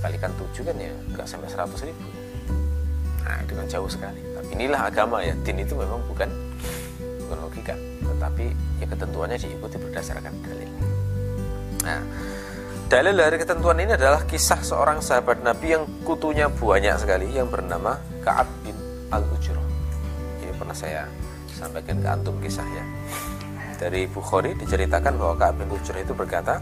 Kalikan 0.05 0.31
tujuh 0.37 0.63
kan 0.69 0.77
ya 0.77 0.93
nggak 1.17 1.25
sampai 1.25 1.49
seratus 1.49 1.81
ribu. 1.89 2.05
Nah 3.25 3.41
itu 3.41 3.53
kan 3.57 3.67
jauh 3.67 3.89
sekali 3.89 4.35
inilah 4.55 4.87
agama 4.87 5.19
ya 5.25 5.35
din 5.43 5.59
itu 5.63 5.75
memang 5.75 5.99
bukan 6.07 6.31
bukan 7.27 7.39
logika 7.43 7.75
tetapi 8.05 8.55
ya 8.79 8.87
ketentuannya 8.87 9.39
diikuti 9.41 9.77
berdasarkan 9.83 10.33
dalil 10.47 10.71
nah 11.83 12.01
dalil 12.87 13.15
dari 13.19 13.37
ketentuan 13.41 13.79
ini 13.83 13.93
adalah 13.99 14.23
kisah 14.29 14.63
seorang 14.63 15.03
sahabat 15.03 15.43
Nabi 15.43 15.75
yang 15.75 15.85
kutunya 16.07 16.47
banyak 16.47 16.95
sekali 17.03 17.33
yang 17.35 17.51
bernama 17.51 17.99
Ka'ab 18.23 18.47
bin 18.63 18.77
Al-Ujrah 19.11 19.69
ini 20.45 20.53
pernah 20.55 20.77
saya 20.77 21.09
sampaikan 21.55 22.03
ke 22.03 22.09
antum 22.11 22.35
kisahnya 22.43 22.83
dari 23.79 24.07
Bukhari 24.11 24.55
diceritakan 24.59 25.19
bahwa 25.19 25.35
Ka'ab 25.39 25.55
bin 25.63 25.69
Ujrah 25.71 26.03
itu 26.03 26.15
berkata 26.15 26.59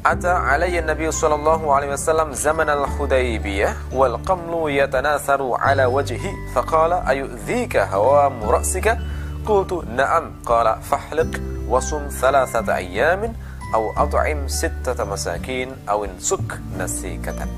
Ata 0.00 0.48
alayya 0.48 0.80
Nabi 0.80 1.12
sallallahu 1.12 1.68
alaihi 1.68 1.92
wasallam 1.92 2.32
zaman 2.32 2.72
al-Hudaybiyah 2.72 3.92
wal 3.92 4.16
qamlu 4.24 4.72
yatanatharu 4.72 5.52
ala 5.60 5.92
wajhi 5.92 6.16
faqala 6.56 7.04
ayudhika 7.04 7.84
hawa 7.84 8.32
ra'sika? 8.32 8.96
Qultu 9.44 9.84
na'am. 9.84 10.40
Qala 10.40 10.80
fahliq 10.80 11.36
wasum 11.68 12.08
thalathata 12.08 12.80
ayyamin 12.80 13.36
aw 13.76 13.92
at'im 14.00 14.48
sittata 14.48 15.04
masakin 15.04 15.76
aw 15.84 16.00
insuk 16.08 16.56
nasikatan. 16.80 17.52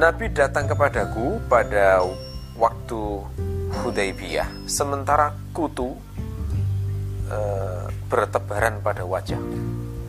Nabi 0.00 0.32
datang 0.32 0.64
kepadaku 0.64 1.44
pada 1.44 2.00
waktu 2.56 3.20
Hudaybiyah 3.84 4.64
sementara 4.64 5.43
kutu 5.54 5.94
uh, 7.30 7.86
bertebaran 8.10 8.82
pada 8.82 9.06
wajah. 9.06 9.38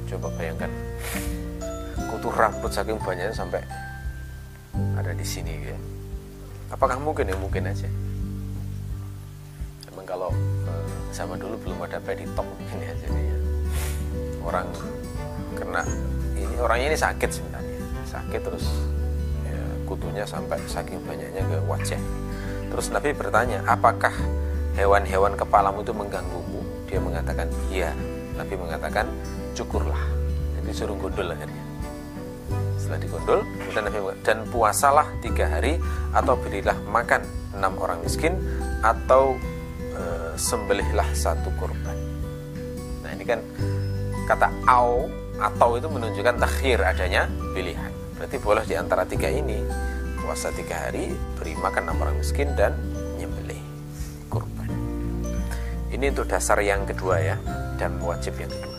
Coba 0.10 0.34
bayangkan 0.34 0.74
kutu 2.10 2.34
rambut 2.34 2.74
saking 2.74 2.98
banyaknya 2.98 3.30
sampai 3.30 3.62
ada 4.98 5.14
di 5.14 5.22
sini 5.22 5.70
ya. 5.70 5.78
Apakah 6.74 6.98
mungkin 6.98 7.30
ya? 7.30 7.38
Mungkin 7.38 7.70
aja. 7.70 7.86
Emang 9.94 10.06
kalau 10.10 10.34
eh, 10.66 10.86
zaman 11.14 11.38
dulu 11.38 11.56
belum 11.62 11.80
ada 11.86 12.02
top 12.34 12.44
mungkin 12.44 12.78
ya 12.82 12.94
jadi 13.06 13.22
ya 13.22 13.38
orang 14.42 14.68
kena 15.56 15.82
ini 16.34 16.56
orang 16.58 16.80
ini 16.90 16.98
sakit 16.98 17.30
sebenarnya. 17.30 17.80
Sakit 18.10 18.42
terus 18.42 18.66
ya, 19.46 19.62
kutunya 19.86 20.26
sampai 20.26 20.58
saking 20.66 21.00
banyaknya 21.06 21.46
ke 21.46 21.58
wajah. 21.70 22.02
Terus 22.74 22.90
Nabi 22.92 23.14
bertanya 23.14 23.62
apakah 23.70 24.12
hewan-hewan 24.76 25.34
kepalamu 25.40 25.82
itu 25.82 25.96
mengganggumu. 25.96 26.62
Dia 26.86 27.00
mengatakan 27.00 27.48
iya. 27.72 27.92
Nabi 28.36 28.60
mengatakan 28.60 29.08
cukurlah. 29.56 30.04
Jadi 30.60 30.72
suruh 30.76 30.96
gondol 31.00 31.32
akhirnya. 31.32 31.64
Setelah 32.76 33.00
digondol 33.02 33.40
kemudian 33.42 33.84
Nabi 33.88 34.00
dan 34.22 34.38
puasalah 34.52 35.08
tiga 35.24 35.48
hari 35.50 35.80
atau 36.14 36.36
berilah 36.38 36.76
makan 36.92 37.24
enam 37.56 37.74
orang 37.80 38.04
miskin 38.04 38.36
atau 38.84 39.40
e, 39.96 40.04
sembelihlah 40.36 41.08
satu 41.16 41.50
kurban. 41.56 41.98
Nah 43.02 43.10
ini 43.16 43.24
kan 43.26 43.40
kata 44.28 44.52
au 44.70 45.08
atau 45.40 45.80
itu 45.80 45.88
menunjukkan 45.88 46.36
takhir 46.38 46.84
adanya 46.84 47.32
pilihan. 47.56 47.90
Berarti 48.20 48.38
boleh 48.38 48.64
di 48.68 48.76
antara 48.76 49.08
tiga 49.08 49.32
ini. 49.32 49.64
Puasa 50.20 50.50
tiga 50.54 50.90
hari 50.90 51.14
beri 51.38 51.54
makan 51.58 51.90
enam 51.90 52.02
orang 52.02 52.18
miskin 52.18 52.50
dan 52.58 52.74
ini 55.96 56.12
untuk 56.12 56.28
dasar 56.28 56.60
yang 56.60 56.84
kedua 56.84 57.24
ya 57.24 57.36
dan 57.80 57.96
wajib 58.04 58.36
yang 58.36 58.52
kedua 58.52 58.76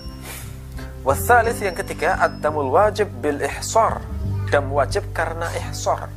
Wasalis 1.06 1.62
yang 1.62 1.78
ketiga 1.78 2.18
ad-damul 2.18 2.66
wajib 2.74 3.06
bil 3.22 3.38
ihsar. 3.38 4.02
Dam 4.50 4.74
wajib 4.74 5.06
karena 5.14 5.46
ihsar. 5.54 6.10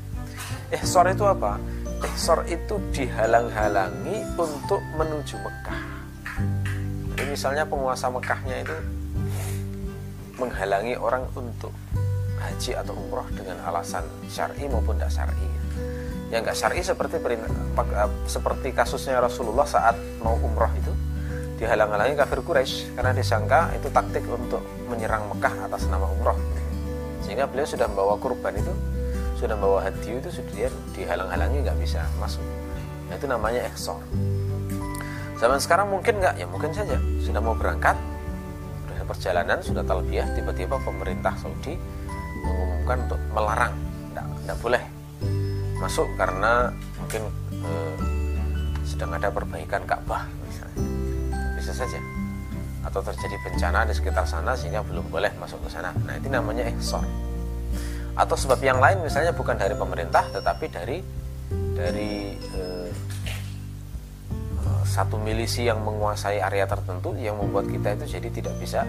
Ihsar 0.73 1.13
itu 1.13 1.29
apa? 1.29 1.61
Ihsar 2.09 2.41
itu 2.49 2.81
dihalang-halangi 2.89 4.17
untuk 4.33 4.81
menuju 4.97 5.37
Mekah. 5.45 5.81
Jadi 7.13 7.21
misalnya 7.29 7.69
penguasa 7.69 8.09
Mekahnya 8.09 8.65
itu 8.65 8.73
menghalangi 10.41 10.97
orang 10.97 11.21
untuk 11.37 11.69
haji 12.41 12.73
atau 12.73 12.97
umroh 12.97 13.29
dengan 13.37 13.61
alasan 13.69 14.01
syar'i 14.25 14.65
maupun 14.65 14.97
tidak 14.97 15.13
syar'i. 15.13 15.49
Yang 16.29 16.41
nggak 16.45 16.57
syar'i 16.57 16.81
seperti 16.85 17.17
seperti 18.29 18.67
kasusnya 18.73 19.17
Rasulullah 19.17 19.65
saat 19.65 19.97
mau 20.21 20.37
umroh 20.37 20.69
itu. 20.77 20.93
Dihalang-halangi 21.59 22.15
kafir 22.15 22.39
Quraisy 22.39 22.95
karena 22.95 23.11
disangka 23.11 23.75
itu 23.75 23.91
taktik 23.91 24.23
untuk 24.31 24.63
menyerang 24.87 25.27
Mekah 25.27 25.67
atas 25.67 25.91
nama 25.91 26.07
umroh 26.07 26.39
sehingga 27.29 27.45
beliau 27.45 27.67
sudah 27.69 27.85
membawa 27.85 28.17
kurban 28.17 28.57
itu 28.57 28.73
sudah 29.37 29.53
membawa 29.53 29.85
hadiah 29.85 30.17
itu 30.17 30.33
sudah 30.33 30.49
dia 30.55 30.69
dihalang-halangi 30.97 31.61
nggak 31.61 31.77
bisa 31.77 32.01
masuk. 32.17 32.41
Nah, 33.05 33.13
itu 33.13 33.29
namanya 33.29 33.69
eksor 33.69 34.01
zaman 35.39 35.61
sekarang 35.61 35.87
mungkin 35.87 36.19
nggak? 36.19 36.35
Ya 36.35 36.45
mungkin 36.49 36.73
saja. 36.75 36.97
Sudah 37.23 37.37
mau 37.37 37.55
berangkat 37.55 37.95
sudah 38.89 39.05
perjalanan 39.07 39.57
sudah 39.63 39.83
talbiyah 39.85 40.27
tiba-tiba 40.35 40.75
pemerintah 40.83 41.37
Saudi 41.37 41.77
mengumumkan 42.43 42.97
untuk 43.07 43.19
melarang. 43.31 43.73
Tidak 44.17 44.57
boleh 44.59 44.98
masuk 45.79 46.07
karena 46.19 46.69
mungkin 46.99 47.23
eh, 47.55 47.95
sedang 48.83 49.15
ada 49.15 49.31
perbaikan 49.31 49.87
Ka'bah 49.87 50.27
bisa 51.59 51.85
saja 51.85 51.99
atau 52.79 53.03
terjadi 53.03 53.35
bencana 53.43 53.83
di 53.85 53.93
sekitar 53.93 54.23
sana 54.23 54.55
sehingga 54.55 54.81
belum 54.81 55.11
boleh 55.11 55.29
masuk 55.37 55.59
ke 55.67 55.69
sana. 55.69 55.91
Nah, 56.07 56.15
itu 56.15 56.31
namanya 56.31 56.65
ihsar. 56.71 57.03
Atau 58.15 58.35
sebab 58.39 58.59
yang 58.63 58.79
lain 58.79 59.03
misalnya 59.03 59.35
bukan 59.35 59.59
dari 59.59 59.75
pemerintah 59.75 60.25
tetapi 60.31 60.65
dari 60.71 60.97
dari 61.75 62.35
eh, 62.35 62.89
eh, 64.57 64.83
satu 64.87 65.19
milisi 65.19 65.67
yang 65.67 65.83
menguasai 65.83 66.39
area 66.39 66.65
tertentu 66.65 67.13
yang 67.19 67.37
membuat 67.37 67.67
kita 67.69 67.99
itu 67.99 68.19
jadi 68.19 68.29
tidak 68.31 68.55
bisa 68.57 68.83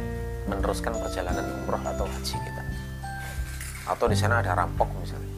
meneruskan 0.49 0.97
perjalanan 0.97 1.45
umroh 1.63 1.83
atau 1.85 2.07
haji 2.07 2.37
kita. 2.41 2.63
Atau 3.91 4.07
di 4.07 4.17
sana 4.17 4.41
ada 4.41 4.55
rampok 4.55 4.89
misalnya. 5.03 5.31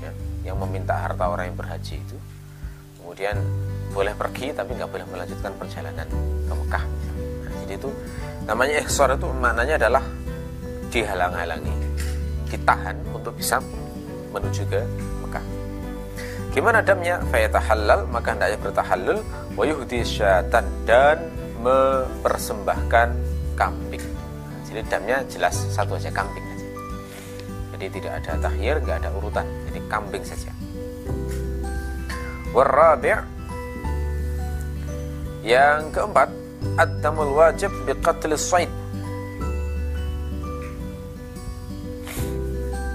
Ya, 0.00 0.12
yang 0.44 0.56
meminta 0.56 0.96
harta 0.96 1.28
orang 1.28 1.52
yang 1.52 1.58
berhaji 1.58 2.00
itu. 2.00 2.16
Kemudian 3.00 3.36
boleh 3.90 4.14
pergi 4.14 4.54
tapi 4.54 4.76
nggak 4.78 4.90
boleh 4.90 5.06
melanjutkan 5.10 5.52
perjalanan 5.58 6.06
ke 6.46 6.52
Mekah. 6.54 6.84
Nah, 7.42 7.52
jadi 7.66 7.74
itu 7.74 7.90
namanya 8.46 8.74
ikhsar 8.80 9.08
itu 9.18 9.26
maknanya 9.34 9.74
adalah 9.80 10.04
dihalang-halangi 10.90 11.74
ditahan 12.50 12.96
untuk 13.14 13.34
bisa 13.34 13.58
menuju 14.30 14.62
ke 14.66 14.80
Mekah. 15.26 15.44
Gimana 16.50 16.82
damnya? 16.82 17.22
Halal 17.30 18.10
maka 18.10 18.34
hendaknya 18.34 18.58
bertahallul 18.58 19.18
wa 19.54 19.64
yuhdi 19.66 20.02
syatan 20.02 20.66
dan 20.82 21.30
mempersembahkan 21.62 23.08
kambing. 23.54 24.02
Jadi 24.66 24.80
damnya 24.86 25.22
jelas 25.26 25.54
satu 25.74 25.98
aja 25.98 26.10
kambing 26.14 26.49
jadi 27.80 27.88
tidak 27.96 28.12
ada 28.20 28.32
tahir 28.44 28.76
nggak 28.84 28.96
ada 29.00 29.10
urutan 29.16 29.48
jadi 29.72 29.80
kambing 29.88 30.20
saja 30.20 30.52
warabi' 32.52 33.40
Yang 35.40 35.96
keempat, 35.96 36.28
ad-damul 36.76 37.32
wajib 37.32 37.72
biqatl 37.88 38.36
said. 38.36 38.68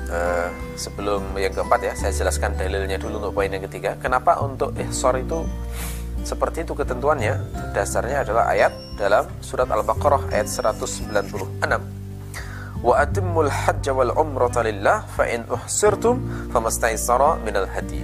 Uh, 0.06 0.48
sebelum 0.78 1.34
yang 1.36 1.50
keempat 1.50 1.82
ya, 1.82 1.94
saya 1.98 2.14
jelaskan 2.14 2.54
dalilnya 2.54 3.02
dulu 3.02 3.18
untuk 3.18 3.34
poin 3.42 3.50
yang 3.50 3.66
ketiga. 3.66 3.98
Kenapa 3.98 4.38
untuk 4.46 4.78
ihsar 4.78 5.18
itu 5.18 5.42
seperti 6.22 6.62
itu 6.62 6.78
ketentuannya? 6.78 7.34
Dasarnya 7.74 8.22
adalah 8.22 8.46
ayat 8.54 8.72
dalam 8.94 9.26
surat 9.42 9.66
Al-Baqarah 9.66 10.30
ayat 10.30 10.46
196. 10.46 11.95
Wa 12.86 13.02
atimmul 13.02 13.50
hajj 13.50 13.90
wal 13.90 14.14
umrata 14.14 14.62
lillah 14.62 15.02
fa 15.10 15.26
in 15.26 15.42
uhsirtum 15.50 16.22
famastaysara 16.54 17.42
minal 17.42 17.66
hadi 17.66 17.98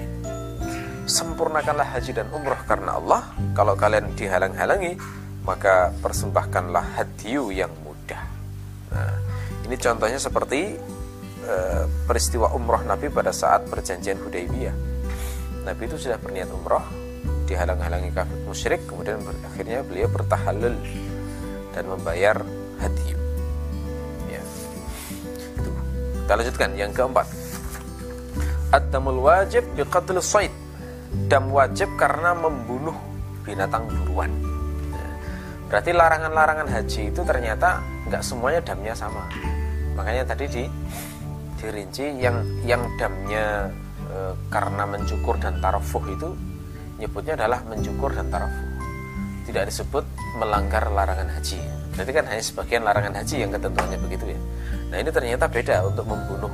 sempurnakanlah 1.06 1.86
haji 1.86 2.17
dan 2.17 2.26
umroh 2.34 2.58
karena 2.65 2.98
Allah 2.98 3.22
kalau 3.52 3.78
kalian 3.78 4.10
dihalang-halangi 4.15 4.96
maka 5.44 5.91
persembahkanlah 6.00 6.98
hadiu 6.98 7.52
yang 7.52 7.70
mudah 7.84 8.22
nah, 8.94 9.12
ini 9.67 9.76
contohnya 9.76 10.17
seperti 10.22 10.80
e, 11.46 11.56
peristiwa 12.06 12.52
umroh 12.52 12.82
Nabi 12.86 13.08
pada 13.08 13.32
saat 13.32 13.65
perjanjian 13.72 14.20
Hudaybiyah. 14.20 14.76
Nabi 15.63 15.82
itu 15.86 15.96
sudah 15.96 16.17
berniat 16.17 16.50
umroh, 16.50 16.84
dihalang-halangi 17.46 18.10
kafir 18.12 18.39
musyrik, 18.50 18.82
kemudian 18.89 19.22
akhirnya 19.46 19.86
beliau 19.86 20.10
bertahalul 20.10 20.74
dan 21.72 21.84
membayar 21.86 22.41
hadiah. 22.82 23.21
Kita 26.32 26.39
lanjutkan 26.39 26.72
yang 26.80 26.96
keempat. 26.96 27.28
Ad-damul 28.72 29.20
wajib 29.20 29.67
biqatl 29.76 30.15
said. 30.24 30.48
Dam 31.28 31.52
wajib 31.52 31.91
karena 32.00 32.32
membunuh 32.32 32.96
binatang 33.44 33.84
buruan. 33.91 34.32
Berarti 35.67 35.91
larangan-larangan 35.91 36.72
haji 36.72 37.12
itu 37.12 37.20
ternyata 37.28 37.84
nggak 38.08 38.24
semuanya 38.24 38.63
damnya 38.63 38.96
sama. 38.96 39.28
Makanya 40.00 40.24
tadi 40.24 40.48
di 40.48 40.63
dirinci 41.60 42.15
yang 42.24 42.48
yang 42.63 42.80
damnya 42.96 43.67
e, 44.08 44.32
karena 44.48 44.88
mencukur 44.88 45.36
dan 45.36 45.60
tarafuh 45.60 46.15
itu 46.15 46.32
nyebutnya 46.96 47.44
adalah 47.44 47.60
mencukur 47.67 48.08
dan 48.15 48.32
tarafuh. 48.32 48.67
Tidak 49.52 49.67
disebut 49.67 50.08
melanggar 50.39 50.96
larangan 50.96 51.28
haji. 51.28 51.81
Berarti 51.95 52.12
kan 52.15 52.25
hanya 52.27 52.43
sebagian 52.43 52.82
larangan 52.88 53.13
haji 53.19 53.36
yang 53.43 53.51
ketentuannya 53.51 53.97
begitu 53.99 54.25
ya. 54.32 54.39
Nah 54.91 54.97
ini 54.99 55.10
ternyata 55.12 55.45
beda 55.47 55.75
untuk 55.88 56.06
membunuh 56.08 56.51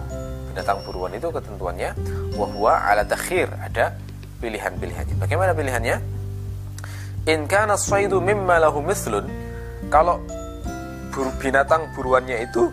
binatang 0.50 0.82
buruan 0.86 1.14
itu 1.14 1.30
ketentuannya 1.30 1.94
wahwa 2.34 2.74
ala 2.82 3.06
takhir 3.06 3.50
ada 3.62 3.94
pilihan-pilihannya. 4.42 5.16
Bagaimana 5.22 5.54
pilihannya? 5.54 6.18
in 7.28 7.44
kana 7.44 7.76
saidu 7.76 8.24
mimma 8.24 8.56
lahu 8.64 8.80
mithlun 8.80 9.28
kalau 9.92 10.24
binatang 11.44 11.84
buruannya 11.92 12.48
itu 12.48 12.72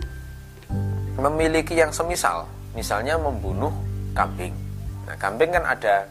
memiliki 1.19 1.75
yang 1.75 1.91
semisal 1.91 2.47
misalnya 2.71 3.19
membunuh 3.19 3.71
kambing 4.15 4.55
nah 5.03 5.15
kambing 5.19 5.51
kan 5.51 5.63
ada 5.67 6.07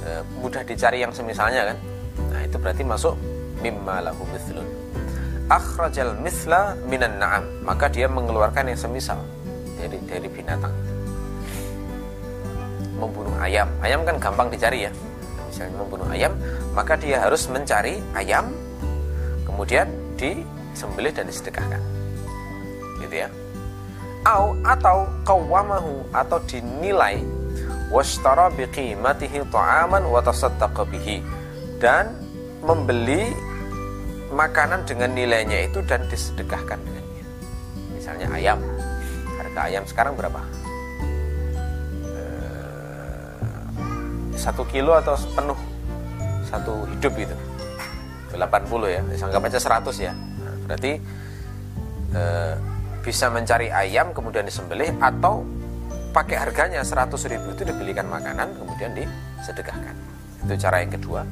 e, 0.00 0.10
mudah 0.40 0.64
dicari 0.64 1.04
yang 1.04 1.12
semisalnya 1.12 1.68
kan 1.68 1.76
nah 2.32 2.40
itu 2.40 2.56
berarti 2.56 2.82
masuk 2.88 3.14
mimma 3.60 4.00
lahu 4.00 4.24
mithlun 4.32 4.64
akhrajal 5.48 6.14
mithla 6.20 6.76
minan 6.86 7.16
na'am. 7.20 7.44
Maka 7.64 7.88
dia 7.88 8.06
mengeluarkan 8.06 8.68
yang 8.68 8.78
semisal 8.78 9.18
dari 9.80 9.98
dari 10.04 10.28
binatang. 10.28 10.72
Membunuh 13.00 13.34
ayam. 13.40 13.68
Ayam 13.80 14.04
kan 14.04 14.16
gampang 14.20 14.48
dicari 14.52 14.86
ya. 14.86 14.92
Misalnya 15.48 15.80
membunuh 15.80 16.08
ayam 16.12 16.32
maka 16.76 16.94
dia 16.94 17.24
harus 17.24 17.48
mencari 17.50 17.98
ayam 18.14 18.52
kemudian 19.42 19.90
disembelih 20.14 21.10
dan 21.10 21.26
disedekahkan. 21.26 21.82
Gitu 23.02 23.26
ya. 23.26 23.28
Au, 24.26 24.54
atau 24.66 25.08
kawamahu 25.24 26.04
atau 26.14 26.38
dinilai 26.46 27.22
washtara 27.88 28.52
biqimatihi 28.52 29.46
ta'aman 29.50 30.04
wa 30.04 30.20
bihi. 30.84 31.24
Dan 31.78 32.10
membeli 32.62 33.30
makanan 34.38 34.86
dengan 34.86 35.10
nilainya 35.10 35.66
itu 35.66 35.82
dan 35.82 36.06
disedekahkan 36.06 36.78
dengannya. 36.78 37.24
Misalnya 37.90 38.30
ayam. 38.30 38.62
Harga 39.34 39.60
ayam 39.66 39.82
sekarang 39.82 40.14
berapa? 40.14 40.38
Eh, 42.06 43.34
satu 44.38 44.62
kilo 44.70 44.94
atau 44.94 45.18
penuh 45.34 45.58
satu 46.46 46.86
hidup 46.94 47.18
itu 47.18 47.36
80 48.30 48.94
ya. 48.94 49.02
Anggap 49.26 49.42
aja 49.50 49.58
100 49.58 49.90
ya. 49.98 50.14
Nah, 50.14 50.54
berarti 50.64 50.92
e, 52.14 52.22
bisa 53.02 53.26
mencari 53.28 53.68
ayam 53.68 54.14
kemudian 54.14 54.46
disembelih 54.46 54.94
atau 55.02 55.42
pakai 56.14 56.40
harganya 56.40 56.80
100 56.80 57.10
ribu 57.28 57.52
itu 57.52 57.68
dibelikan 57.68 58.08
makanan 58.08 58.56
kemudian 58.56 58.96
disedekahkan. 58.96 59.92
Itu 60.46 60.54
cara 60.56 60.80
yang 60.80 60.92
kedua. 60.94 61.26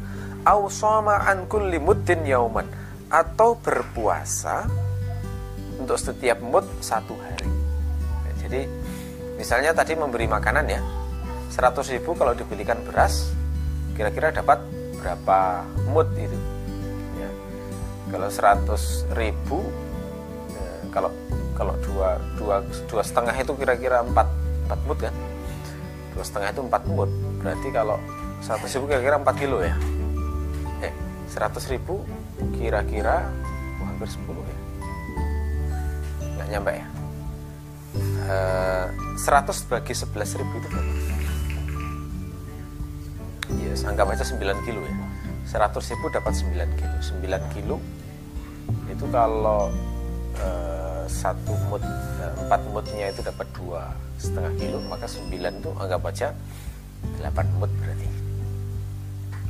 Awsama 0.45 1.27
an 1.27 1.49
kulli 1.49 1.81
muddin 1.81 2.29
yauman 2.29 2.66
atau 3.07 3.55
berpuasa 3.59 4.66
untuk 5.79 5.99
setiap 6.01 6.42
mud 6.42 6.66
satu 6.83 7.14
hari. 7.14 7.51
Jadi 8.47 8.62
misalnya 9.38 9.75
tadi 9.75 9.99
memberi 9.99 10.31
makanan 10.31 10.64
ya 10.71 10.81
100 11.51 11.95
ribu 11.99 12.14
kalau 12.14 12.31
dibelikan 12.31 12.79
beras 12.87 13.35
kira-kira 13.99 14.31
dapat 14.31 14.62
berapa 15.03 15.66
mood 15.90 16.07
itu? 16.14 16.38
Ya. 17.19 17.31
kalau 18.12 18.29
100 18.31 19.19
ribu 19.19 19.59
ya, 20.51 20.71
kalau 20.95 21.11
kalau 21.57 21.75
dua 21.83 22.21
dua 22.37 22.57
dua 22.87 23.03
setengah 23.03 23.35
itu 23.35 23.53
kira-kira 23.57 24.05
empat 24.05 24.29
empat 24.69 24.81
mood 24.87 24.99
kan? 25.01 25.14
Dua 26.14 26.25
setengah 26.25 26.49
itu 26.53 26.62
empat 26.64 26.83
mood. 26.90 27.11
Berarti 27.42 27.69
kalau 27.71 27.99
100 28.42 28.75
ribu 28.79 28.85
kira-kira 28.90 29.16
4 29.21 29.42
kilo 29.42 29.59
ya? 29.62 29.75
Eh 30.85 30.92
100 31.31 31.73
ribu 31.73 32.03
kira-kira 32.57 33.29
oh, 33.81 33.87
hampir 33.87 34.09
10 34.09 34.20
ya. 34.37 34.59
Nggak 36.37 36.49
nyampe 36.53 36.72
ya? 36.77 36.87
E, 38.27 38.37
eh, 38.85 38.87
100 39.16 39.70
bagi 39.72 39.92
11 39.96 40.38
ribu 40.40 40.55
itu 40.61 40.68
berapa? 40.68 41.07
Anggap 43.87 44.12
aja 44.12 44.27
9 44.27 44.66
kilo 44.66 44.81
ya. 44.83 44.94
100 45.46 45.90
ribu 45.94 46.07
dapat 46.11 46.33
9 46.35 46.53
kilo. 46.75 46.96
9 47.22 47.55
kilo 47.55 47.77
itu 48.90 49.05
kalau 49.14 49.70
eh, 50.42 51.05
satu 51.07 51.55
mood 51.70 51.81
eh, 51.87 52.33
empat 52.44 52.61
itu 52.92 53.22
dapat 53.22 53.46
dua 53.55 53.94
setengah 54.18 54.53
kilo 54.59 54.83
maka 54.90 55.07
9 55.07 55.31
itu 55.31 55.70
anggap 55.79 56.03
aja 56.03 56.29
8 57.22 57.59
mood 57.62 57.70
berarti. 57.79 58.09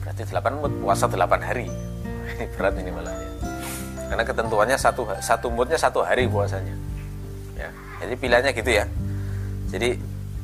Berarti 0.05 0.23
8 0.29 0.61
mood 0.61 0.73
puasa 0.85 1.09
8 1.09 1.17
hari 1.41 1.67
berat 2.45 2.77
ini 2.77 2.93
malah 2.93 3.17
ya. 3.17 3.31
Karena 4.07 4.23
ketentuannya 4.23 4.77
satu 4.79 5.03
satu 5.19 5.47
moodnya 5.49 5.81
satu 5.81 6.05
hari 6.05 6.29
puasanya. 6.29 6.77
Ya 7.57 7.73
jadi 8.01 8.15
pilihannya 8.15 8.53
gitu 8.53 8.71
ya. 8.71 8.85
Jadi 9.73 9.91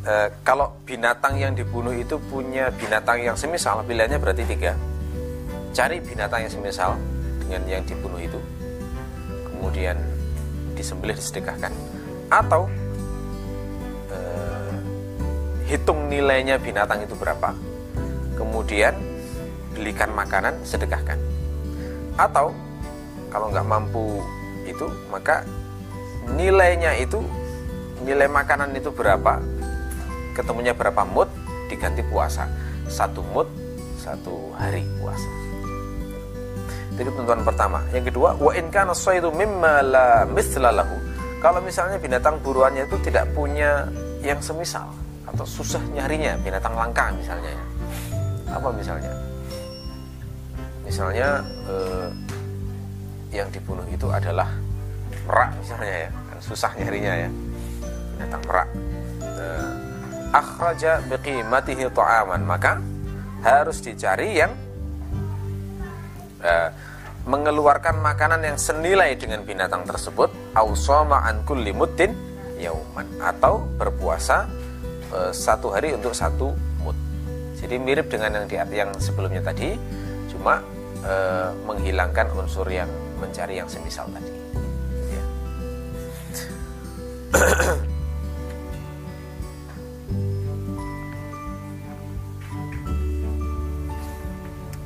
e, 0.02 0.14
kalau 0.42 0.72
binatang 0.88 1.38
yang 1.38 1.52
dibunuh 1.52 1.92
itu 1.92 2.16
punya 2.32 2.72
binatang 2.74 3.22
yang 3.22 3.36
semisal 3.36 3.84
pilihannya 3.84 4.18
berarti 4.18 4.42
tiga. 4.48 4.72
Cari 5.72 6.00
binatang 6.00 6.48
yang 6.48 6.52
semisal 6.52 6.96
dengan 7.44 7.62
yang 7.68 7.82
dibunuh 7.84 8.18
itu. 8.18 8.40
Kemudian 9.52 9.96
disembelih 10.74 11.14
disedekahkan. 11.14 11.70
Atau 12.32 12.66
e, 14.10 14.18
hitung 15.70 16.10
nilainya 16.10 16.58
binatang 16.58 17.04
itu 17.04 17.14
berapa. 17.14 17.54
Kemudian 18.34 18.96
belikan 19.76 20.10
makanan 20.12 20.56
sedekahkan 20.66 21.31
atau 22.16 22.52
kalau 23.32 23.48
nggak 23.48 23.64
mampu 23.64 24.20
itu 24.68 24.86
maka 25.08 25.42
nilainya 26.36 26.94
itu 27.00 27.18
nilai 28.04 28.28
makanan 28.28 28.74
itu 28.76 28.92
berapa? 28.92 29.40
Ketemunya 30.32 30.72
berapa 30.72 31.02
mood? 31.06 31.28
Diganti 31.68 32.04
puasa. 32.06 32.48
Satu 32.88 33.24
mood 33.32 33.48
satu 33.96 34.50
hari 34.58 34.82
puasa. 34.98 35.30
Itu 36.92 37.08
ketentuan 37.08 37.46
pertama. 37.46 37.80
Yang 37.94 38.12
kedua 38.12 38.36
wa 38.36 38.52
in 38.52 38.68
kana 38.68 38.92
itu 38.92 39.30
mimma 39.32 39.80
kalau 41.42 41.58
misalnya 41.58 41.98
binatang 41.98 42.38
buruannya 42.38 42.86
itu 42.86 42.96
tidak 43.02 43.26
punya 43.34 43.90
yang 44.22 44.38
semisal 44.38 44.86
atau 45.26 45.42
susah 45.42 45.82
nyarinya 45.90 46.38
binatang 46.42 46.74
langka 46.74 47.10
misalnya 47.14 47.50
ya. 47.50 47.64
Apa 48.52 48.68
misalnya 48.70 49.31
misalnya 50.92 51.40
eh, 51.72 52.08
yang 53.32 53.48
dibunuh 53.48 53.88
itu 53.88 54.12
adalah 54.12 54.52
merak 55.24 55.56
misalnya 55.56 55.94
ya 56.04 56.08
kan 56.12 56.38
susah 56.44 56.70
nyarinya 56.76 57.14
ya. 57.16 57.30
Binatang 58.20 58.42
merak 58.44 58.68
eh, 59.24 59.72
akhraja 60.36 61.00
biqimatihi 61.08 61.88
ta'aman 61.96 62.44
maka 62.44 62.76
harus 63.40 63.82
dicari 63.82 64.38
yang 64.38 64.52
uh, 66.40 66.70
mengeluarkan 67.26 67.98
makanan 67.98 68.42
yang 68.42 68.58
senilai 68.58 69.18
dengan 69.18 69.42
binatang 69.42 69.82
tersebut 69.82 70.30
ausoma 70.54 71.26
an 71.26 71.42
kulli 71.42 71.74
yauman 72.58 73.06
atau 73.18 73.66
berpuasa 73.78 74.46
uh, 75.10 75.34
satu 75.34 75.74
hari 75.74 75.94
untuk 75.98 76.14
satu 76.14 76.54
mud 76.82 76.94
jadi 77.58 77.82
mirip 77.82 78.06
dengan 78.10 78.46
yang 78.46 78.46
di 78.46 78.56
yang 78.78 78.90
sebelumnya 79.02 79.42
tadi 79.42 79.74
cuma 80.30 80.62
uh, 81.04 81.52
menghilangkan 81.66 82.30
unsur 82.34 82.66
yang 82.66 82.88
mencari 83.18 83.58
yang 83.62 83.68
semisal 83.70 84.06
tadi 84.10 84.32
ya. 85.10 85.22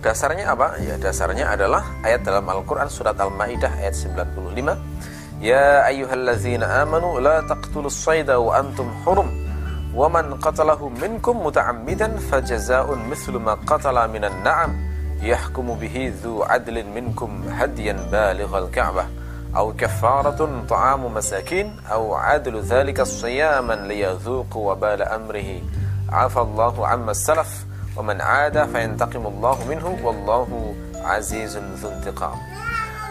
Dasarnya 0.06 0.54
apa? 0.54 0.78
Ya 0.78 0.94
dasarnya 1.02 1.50
adalah 1.50 1.82
ayat 2.06 2.22
dalam 2.22 2.46
Al-Quran 2.46 2.86
surat 2.86 3.18
Al-Ma'idah 3.18 3.74
ayat 3.82 3.90
95 3.90 5.42
Ya 5.42 5.82
ayyuhallazina 5.82 6.86
amanu 6.86 7.18
la 7.18 7.42
taqtulus 7.42 8.06
sayda 8.06 8.38
wa 8.38 8.54
antum 8.54 8.86
hurum 9.02 9.26
wa 9.90 10.06
man 10.06 10.38
qatalahu 10.38 10.94
minkum 10.94 11.42
muta'ammidan 11.42 12.22
fajaza'un 12.30 13.02
mithlu 13.10 13.42
ma 13.42 13.58
qatala 13.66 14.06
minan 14.06 14.30
na'am 14.46 14.85
yahkumu 15.22 15.76
bihi 15.80 16.12
dhu 16.20 16.44
adlin 16.44 16.88
minkum 16.92 17.44
hadiyan 17.48 17.96
balighal 18.12 18.68
ka'bah 18.68 19.08
aw 19.56 19.72
kafaratun 19.72 20.68
ta'amu 20.68 21.08
masakin 21.08 21.72
aw 21.88 22.16
adlu 22.36 22.60
dhalika 22.60 23.08
siyaman 23.08 23.88
liyadhuqu 23.88 24.52
wabala 24.52 25.08
amrihi 25.16 25.64
afallahu 26.12 26.84
amma 26.84 27.16
salaf 27.16 27.64
wa 27.96 28.04
man 28.04 28.20
'ada 28.20 28.68
fayantaqimullahu 28.68 29.64
minhu 29.64 29.96
wallahu 30.04 30.76
azizun 31.06 31.64
dzuntiqam 31.80 32.36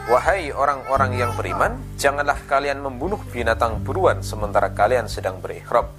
Wahai 0.05 0.53
orang-orang 0.53 1.17
yang 1.17 1.33
beriman, 1.33 1.81
janganlah 1.97 2.37
kalian 2.45 2.77
membunuh 2.77 3.17
binatang 3.33 3.81
buruan 3.81 4.21
sementara 4.21 4.69
kalian 4.69 5.09
sedang 5.09 5.41
berihram. 5.41 5.89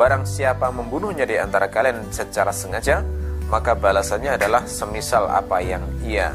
Barang 0.00 0.24
siapa 0.24 0.72
membunuhnya 0.72 1.28
di 1.28 1.36
antara 1.36 1.68
kalian 1.68 2.08
secara 2.08 2.56
sengaja, 2.56 3.04
maka 3.50 3.74
balasannya 3.74 4.38
adalah 4.38 4.62
semisal 4.64 5.26
apa 5.26 5.58
yang 5.58 5.82
ia 6.06 6.30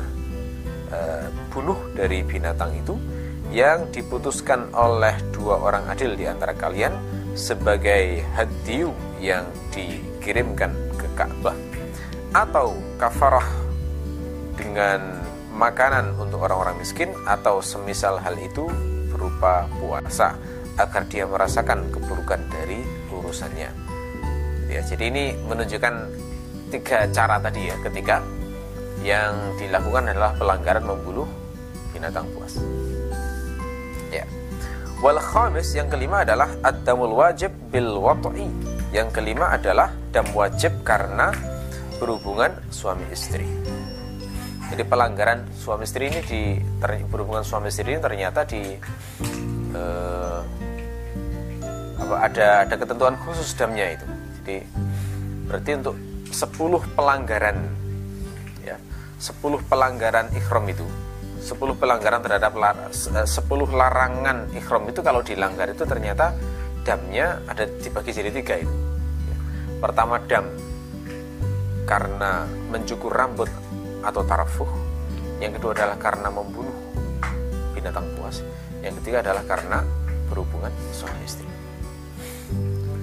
uh, 0.92 1.32
bunuh 1.50 1.80
dari 1.96 2.22
binatang 2.22 2.76
itu 2.76 3.00
yang 3.56 3.88
diputuskan 3.90 4.68
oleh 4.76 5.16
dua 5.32 5.64
orang 5.64 5.88
adil 5.88 6.12
di 6.20 6.28
antara 6.28 6.52
kalian 6.52 6.92
sebagai 7.40 8.20
hadiu 8.36 8.92
yang 9.24 9.48
dikirimkan 9.72 10.76
ke 11.00 11.08
Ka'bah 11.16 11.56
atau 12.36 12.76
kafarah 13.00 13.48
dengan 14.60 15.24
makanan 15.56 16.20
untuk 16.20 16.44
orang-orang 16.44 16.76
miskin 16.76 17.16
atau 17.24 17.64
semisal 17.64 18.20
hal 18.20 18.36
itu 18.36 18.68
berupa 19.08 19.72
puasa 19.80 20.36
agar 20.76 21.08
dia 21.08 21.24
merasakan 21.24 21.88
keburukan 21.88 22.44
dari 22.52 22.84
urusannya. 23.08 23.72
Ya, 24.68 24.84
jadi 24.84 25.08
ini 25.08 25.26
menunjukkan 25.48 25.96
tiga 26.74 27.06
cara 27.14 27.38
tadi 27.38 27.70
ya 27.70 27.76
ketika 27.86 28.22
yang 29.06 29.34
dilakukan 29.62 30.10
adalah 30.10 30.34
pelanggaran 30.34 30.84
membunuh 30.86 31.30
binatang 31.94 32.26
buas. 32.34 32.58
Ya. 34.10 34.26
Wal 35.00 35.22
khamis 35.22 35.78
yang 35.78 35.92
kelima 35.92 36.26
adalah 36.26 36.50
ad-damul 36.66 37.14
wajib 37.14 37.54
bil 37.70 38.02
wat'i. 38.02 38.50
Yang 38.90 39.22
kelima 39.22 39.54
adalah 39.54 39.92
dam 40.10 40.26
wajib 40.34 40.72
karena 40.82 41.30
berhubungan 42.00 42.56
suami 42.72 43.06
istri. 43.12 43.46
Jadi 44.66 44.82
pelanggaran 44.82 45.46
suami 45.54 45.86
istri 45.86 46.10
ini 46.10 46.20
di 46.26 46.42
ter, 46.82 47.06
berhubungan 47.06 47.46
suami 47.46 47.70
istri 47.70 47.94
ini 47.94 48.02
ternyata 48.02 48.42
di 48.48 48.74
eh, 49.76 50.40
apa 52.02 52.16
ada 52.26 52.48
ada 52.66 52.76
ketentuan 52.76 53.16
khusus 53.22 53.54
damnya 53.54 53.94
itu. 53.94 54.08
Jadi 54.42 54.58
berarti 55.46 55.72
untuk 55.78 55.96
10 56.30 56.98
pelanggaran 56.98 57.58
ya 58.62 58.78
10 59.22 59.70
pelanggaran 59.70 60.30
ikhram 60.34 60.66
itu 60.70 60.86
10 61.46 61.78
pelanggaran 61.78 62.26
terhadap 62.26 62.58
lar, 62.58 62.90
10 62.90 63.30
larangan 63.70 64.50
ikhram 64.58 64.90
itu 64.90 65.06
kalau 65.06 65.22
dilanggar 65.22 65.70
itu 65.70 65.86
ternyata 65.86 66.34
damnya 66.82 67.38
ada 67.46 67.70
dibagi 67.70 68.14
jadi 68.14 68.34
tiga 68.34 68.62
itu. 68.62 68.76
Pertama 69.78 70.18
dam 70.26 70.50
karena 71.86 72.50
mencukur 72.74 73.14
rambut 73.14 73.50
atau 74.02 74.26
tarafuh. 74.26 74.70
Yang 75.38 75.62
kedua 75.62 75.78
adalah 75.78 75.98
karena 76.02 76.34
membunuh 76.34 76.74
binatang 77.78 78.10
buas. 78.18 78.42
Yang 78.82 79.06
ketiga 79.06 79.22
adalah 79.22 79.46
karena 79.46 79.86
berhubungan 80.30 80.74
suami 80.94 81.22
istri. 81.26 81.46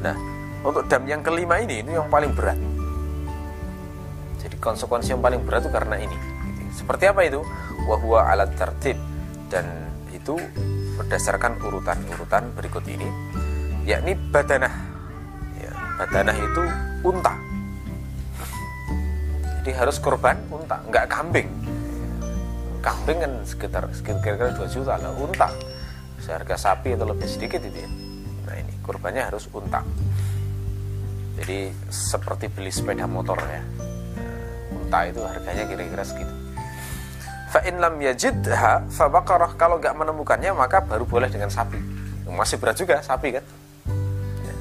Nah, 0.02 0.18
untuk 0.66 0.86
dam 0.90 1.06
yang 1.06 1.22
kelima 1.22 1.62
ini 1.62 1.86
itu 1.86 1.94
yang 1.94 2.10
paling 2.10 2.34
berat. 2.34 2.58
Konsekuensi 4.62 5.10
yang 5.10 5.18
paling 5.18 5.42
berat 5.42 5.66
itu 5.66 5.74
karena 5.74 5.98
ini. 5.98 6.14
Seperti 6.70 7.10
apa 7.10 7.26
itu? 7.26 7.42
Wahwa 7.90 8.30
alat 8.30 8.54
tertib. 8.54 8.94
Dan 9.50 9.66
itu 10.14 10.38
berdasarkan 10.94 11.58
urutan-urutan 11.58 12.54
berikut 12.54 12.86
ini, 12.86 13.10
yakni 13.82 14.14
badanah. 14.30 14.70
Ya, 15.58 15.74
badanah 15.98 16.36
itu 16.38 16.62
unta. 17.02 17.34
Jadi 19.58 19.70
harus 19.74 19.98
korban 19.98 20.38
unta 20.46 20.78
nggak 20.86 21.10
kambing. 21.10 21.50
Kambing 22.78 23.18
kan 23.18 23.32
sekitar 23.42 23.90
kira-kira 24.06 24.54
2 24.54 24.62
juta 24.70 24.94
lah 24.94 25.10
unta. 25.18 25.50
Seharga 26.22 26.54
sapi 26.54 26.94
atau 26.94 27.10
lebih 27.10 27.26
sedikit 27.26 27.58
itu 27.66 27.82
ya. 27.82 27.90
Nah 28.46 28.54
ini 28.62 28.78
korbannya 28.78 29.26
harus 29.26 29.50
unta. 29.50 29.82
Jadi 31.34 31.74
seperti 31.90 32.46
beli 32.46 32.70
sepeda 32.70 33.10
motor 33.10 33.42
ya 33.42 33.90
unta 34.92 35.08
itu 35.08 35.24
harganya 35.24 35.64
kira-kira 35.64 36.04
segitu 36.04 36.34
fa'in 37.48 37.80
lam 37.80 37.96
yajidha 37.96 38.84
fabakarah 38.92 39.56
kalau 39.56 39.80
nggak 39.80 39.96
menemukannya 39.96 40.52
maka 40.52 40.84
baru 40.84 41.08
boleh 41.08 41.32
dengan 41.32 41.48
sapi 41.48 41.80
masih 42.28 42.60
berat 42.60 42.76
juga 42.76 43.00
sapi 43.00 43.40
kan 43.40 43.44
ya. 44.44 44.54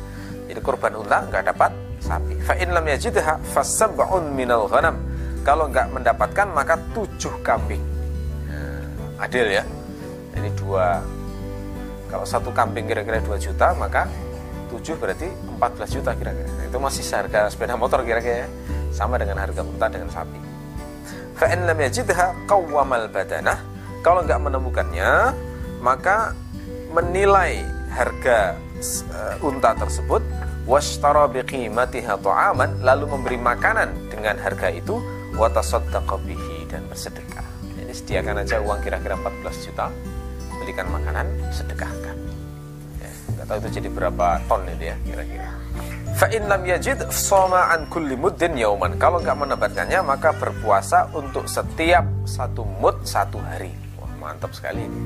jadi 0.47 0.59
korban 0.63 0.95
unta 0.95 1.27
nggak 1.27 1.51
dapat 1.51 1.71
sapi. 2.01 2.33
Fa 2.43 2.57
in 2.57 2.73
lam 2.73 2.83
yajidha 2.83 3.37
fasab'un 3.53 4.33
minal 4.33 4.65
ghanam. 4.67 4.97
Kalau 5.41 5.69
enggak 5.69 5.89
mendapatkan 5.89 6.47
maka 6.53 6.77
tujuh 6.93 7.33
kambing. 7.41 7.81
Nah, 8.49 9.25
adil 9.25 9.47
ya. 9.47 9.63
Ini 10.37 10.49
dua 10.57 11.01
kalau 12.11 12.27
satu 12.27 12.51
kambing 12.51 12.91
kira-kira 12.91 13.23
2 13.23 13.39
juta 13.39 13.71
maka 13.71 14.03
tujuh 14.67 14.99
berarti 14.99 15.31
14 15.55 15.95
juta 15.95 16.11
kira-kira. 16.11 16.49
Itu 16.67 16.75
masih 16.75 17.07
seharga 17.07 17.47
sepeda 17.47 17.79
motor 17.79 18.03
kira-kira 18.03 18.45
ya. 18.45 18.49
Sama 18.91 19.15
dengan 19.17 19.39
harga 19.39 19.63
unta 19.63 19.87
dengan 19.87 20.11
sapi. 20.11 20.39
Fa 21.35 21.49
in 21.49 21.65
lam 21.65 21.79
yajidha 21.79 22.35
qawwamal 22.45 23.07
badanah. 23.09 23.57
Kalau 24.05 24.21
enggak 24.21 24.41
menemukannya 24.43 25.33
maka 25.81 26.37
menilai 26.93 27.65
harga 27.91 28.55
uh, 29.11 29.35
unta 29.47 29.73
tersebut 29.73 30.21
washtara 30.69 31.25
biqimatiha 31.27 32.21
ta'aman 32.21 32.85
lalu 32.85 33.09
memberi 33.17 33.37
makanan 33.41 33.89
dengan 34.13 34.37
harga 34.37 34.69
itu 34.69 35.01
wa 35.35 35.49
bihi 35.49 36.69
dan 36.69 36.85
bersedekah. 36.85 37.45
Jadi 37.81 37.93
sediakan 37.95 38.45
aja 38.45 38.61
uang 38.61 38.79
kira-kira 38.83 39.17
14 39.17 39.65
juta 39.65 39.89
belikan 40.61 40.85
makanan 40.93 41.25
sedekahkan. 41.49 42.17
Ya, 43.01 43.11
enggak 43.33 43.45
tahu 43.49 43.57
itu 43.65 43.69
jadi 43.81 43.89
berapa 43.89 44.27
ton 44.45 44.61
itu 44.69 44.85
ya 44.93 44.95
kira-kira. 45.01 45.49
Fa 46.21 46.29
in 46.29 46.45
lam 46.45 46.61
yajid 46.61 47.09
soma 47.09 47.73
an 47.73 47.89
kulli 47.89 48.13
muddin 48.13 48.53
yauman. 48.53 48.93
Kalau 49.01 49.17
enggak 49.17 49.41
mendapatkannya 49.41 50.05
maka 50.05 50.29
berpuasa 50.37 51.09
untuk 51.17 51.49
setiap 51.49 52.05
satu 52.29 52.61
mud 52.61 53.01
satu 53.01 53.41
hari. 53.41 53.73
Wah, 53.97 54.13
mantap 54.21 54.53
sekali 54.53 54.85
ini. 54.85 55.01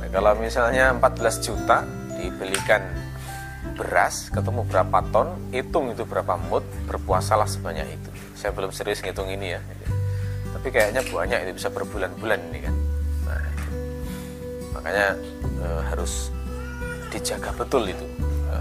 Nah, 0.00 0.08
kalau 0.08 0.32
misalnya 0.40 0.96
14 0.96 1.44
juta 1.44 1.84
dibelikan 2.16 2.80
beras 3.76 4.32
ketemu 4.32 4.64
berapa 4.64 5.04
ton 5.12 5.36
hitung 5.52 5.92
itu 5.92 6.08
berapa 6.08 6.40
mut 6.48 6.64
berpuasalah 6.88 7.44
sebanyak 7.44 7.84
itu 7.84 8.10
saya 8.32 8.56
belum 8.56 8.72
serius 8.72 9.02
ngitung 9.02 9.26
ini 9.28 9.58
ya 9.58 9.60
tapi 10.54 10.70
kayaknya 10.70 11.02
banyak 11.10 11.38
itu 11.48 11.52
bisa 11.58 11.68
berbulan-bulan 11.74 12.38
ini 12.54 12.58
kan 12.62 12.74
nah, 13.26 13.44
makanya 14.78 15.06
e, 15.58 15.66
harus 15.90 16.30
dijaga 17.10 17.50
betul 17.56 17.88
itu 17.88 18.06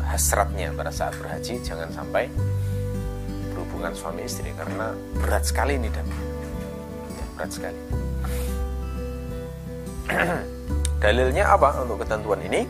hasratnya 0.08 0.72
pada 0.76 0.92
saat 0.92 1.16
berhaji 1.18 1.60
jangan 1.64 1.90
sampai 1.92 2.28
berhubungan 3.54 3.94
suami 3.96 4.26
istri 4.26 4.52
karena 4.58 4.92
berat 5.20 5.44
sekali 5.46 5.78
ini 5.78 5.90
dan 5.92 6.06
berat 7.38 7.52
sekali. 7.52 7.82
Dalilnya 11.04 11.52
apa 11.52 11.84
untuk 11.84 12.04
ketentuan 12.04 12.40
ini? 12.44 12.64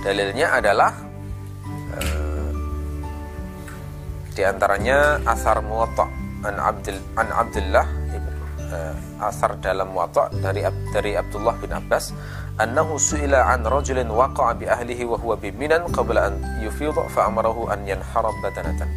Dalilnya 0.00 0.56
adalah 0.56 0.92
uh, 1.92 2.50
di 4.32 4.42
antaranya 4.46 5.20
asar 5.28 5.60
muwatta 5.60 6.08
an 6.40 6.56
Abdul 6.56 6.96
an 7.20 7.28
Abdullah 7.28 7.86
uh, 8.72 8.94
asar 9.28 9.60
dalam 9.60 9.92
muwatta 9.92 10.32
dari 10.40 10.64
dari 10.88 11.12
Abdullah 11.20 11.52
bin 11.60 11.68
Abbas 11.76 12.16
annahu 12.58 12.98
su'ila 12.98 13.52
an 13.54 13.62
rajulin 13.68 14.10
waqa'a 14.10 14.58
bi 14.58 14.66
ahlihi 14.66 15.06
wa 15.06 15.20
huwa 15.20 15.36
bi 15.38 15.54
Minan 15.54 15.86
qabla 15.92 16.32
an 16.32 16.34
yufidha 16.64 17.06
fa 17.12 17.30
amarahu 17.30 17.70
an 17.70 17.86
yanhara 17.86 18.32
badanatan 18.42 18.90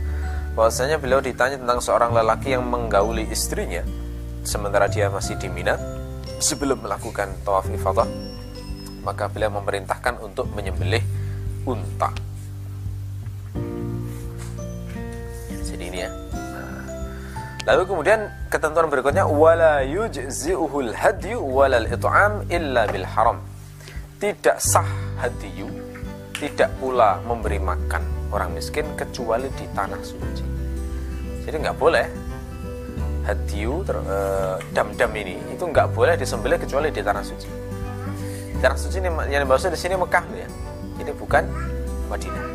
bahwasanya 0.58 0.98
beliau 1.02 1.22
ditanya 1.22 1.60
tentang 1.60 1.82
seorang 1.82 2.14
lelaki 2.14 2.56
yang 2.58 2.66
menggauli 2.66 3.28
istrinya 3.30 3.86
sementara 4.48 4.90
dia 4.90 5.12
masih 5.12 5.38
di 5.38 5.50
Mina 5.50 5.78
sebelum 6.42 6.82
melakukan 6.82 7.30
tawaf 7.46 7.70
ifadah 7.70 8.08
maka 9.04 9.28
beliau 9.28 9.52
memerintahkan 9.60 10.24
untuk 10.24 10.48
menyembelih 10.56 11.04
unta. 11.68 12.10
Jadi 15.52 15.84
ini 15.92 16.00
ya. 16.08 16.23
Lalu 17.64 17.82
kemudian 17.88 18.28
ketentuan 18.52 18.92
berikutnya 18.92 19.24
wala 19.24 19.88
yujzi'uhul 19.88 20.92
hadyu 20.92 21.40
walal 21.40 21.88
it'am 21.88 22.44
illa 22.52 22.84
bil 22.92 23.08
haram. 23.08 23.40
tidak 24.24 24.56
sah 24.56 24.88
hadiyu 25.20 25.68
tidak 26.32 26.72
pula 26.80 27.20
memberi 27.28 27.60
makan 27.60 28.00
orang 28.32 28.56
miskin 28.56 28.88
kecuali 28.96 29.52
di 29.60 29.68
tanah 29.76 30.00
suci 30.00 30.48
jadi 31.44 31.60
nggak 31.60 31.76
boleh 31.76 32.08
hadiyu 33.28 33.84
eh, 33.84 34.56
dam-dam 34.72 35.12
ini 35.12 35.36
itu 35.52 35.68
nggak 35.68 35.92
boleh 35.92 36.16
disembelih 36.16 36.56
kecuali 36.56 36.88
di 36.88 37.04
tanah 37.04 37.20
suci 37.20 37.52
tanah 38.64 38.80
suci 38.80 39.04
ini 39.04 39.12
yang 39.28 39.44
dimaksud 39.44 39.76
di 39.76 39.80
sini 39.80 40.00
Mekah 40.00 40.24
ya 40.32 40.48
jadi 41.04 41.12
bukan 41.20 41.44
Madinah. 42.08 42.53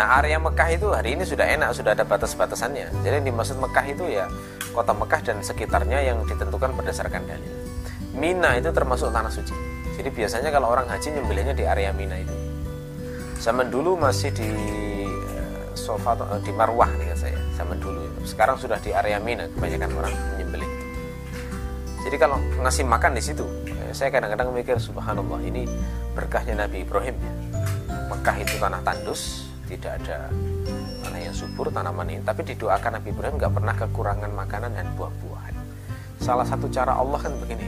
Nah 0.00 0.16
area 0.16 0.40
Mekah 0.40 0.68
itu 0.72 0.88
hari 0.96 1.12
ini 1.12 1.28
sudah 1.28 1.44
enak 1.44 1.76
sudah 1.76 1.92
ada 1.92 2.08
batas-batasannya 2.08 3.04
jadi 3.04 3.20
yang 3.20 3.36
dimaksud 3.36 3.60
Mekah 3.60 3.84
itu 3.84 4.08
ya 4.08 4.32
kota 4.72 4.96
Mekah 4.96 5.20
dan 5.20 5.44
sekitarnya 5.44 6.00
yang 6.00 6.24
ditentukan 6.24 6.72
berdasarkan 6.72 7.28
dalil 7.28 7.52
Mina 8.16 8.56
itu 8.56 8.72
termasuk 8.72 9.12
tanah 9.12 9.28
suci 9.28 9.52
jadi 10.00 10.08
biasanya 10.08 10.48
kalau 10.48 10.72
orang 10.72 10.88
haji 10.88 11.12
nyembelihnya 11.12 11.52
di 11.52 11.68
area 11.68 11.92
Mina 11.92 12.16
itu 12.16 12.32
zaman 13.36 13.68
dulu 13.68 14.00
masih 14.00 14.32
di 14.32 14.48
sofa 15.80 16.12
eh, 16.14 16.40
di 16.44 16.52
Marwah 16.52 16.92
nih 17.00 17.16
saya 17.16 17.40
zaman 17.56 17.80
dulu 17.80 18.04
itu. 18.04 18.36
Sekarang 18.36 18.60
sudah 18.60 18.76
di 18.78 18.92
area 18.92 19.16
Mina 19.16 19.48
kebanyakan 19.56 19.90
orang 19.96 20.14
menyembelih. 20.36 20.70
Jadi 22.04 22.16
kalau 22.16 22.36
ngasih 22.60 22.84
makan 22.84 23.16
di 23.16 23.22
situ, 23.24 23.44
eh, 23.68 23.92
saya 23.96 24.12
kadang-kadang 24.12 24.52
mikir 24.52 24.76
subhanallah 24.76 25.40
ini 25.40 25.64
berkahnya 26.12 26.68
Nabi 26.68 26.84
Ibrahim 26.84 27.16
ya. 27.16 27.32
Mekah 28.12 28.36
itu 28.42 28.54
tanah 28.60 28.82
tandus, 28.84 29.49
tidak 29.70 30.02
ada 30.02 30.26
tanah 31.06 31.20
yang 31.20 31.34
subur, 31.34 31.70
tanaman 31.70 32.06
ini. 32.10 32.22
Tapi 32.26 32.42
didoakan 32.42 32.98
Nabi 32.98 33.08
Ibrahim 33.14 33.34
nggak 33.38 33.52
pernah 33.54 33.74
kekurangan 33.78 34.30
makanan 34.34 34.70
dan 34.74 34.86
buah-buahan. 34.98 35.54
Salah 36.20 36.46
satu 36.46 36.66
cara 36.68 36.98
Allah 36.98 37.18
kan 37.22 37.32
begini. 37.38 37.66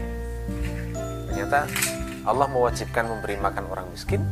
Ternyata 1.30 1.64
Allah 2.28 2.46
mewajibkan 2.50 3.08
memberi 3.08 3.40
makan 3.40 3.64
orang 3.70 3.86
miskin 3.90 4.22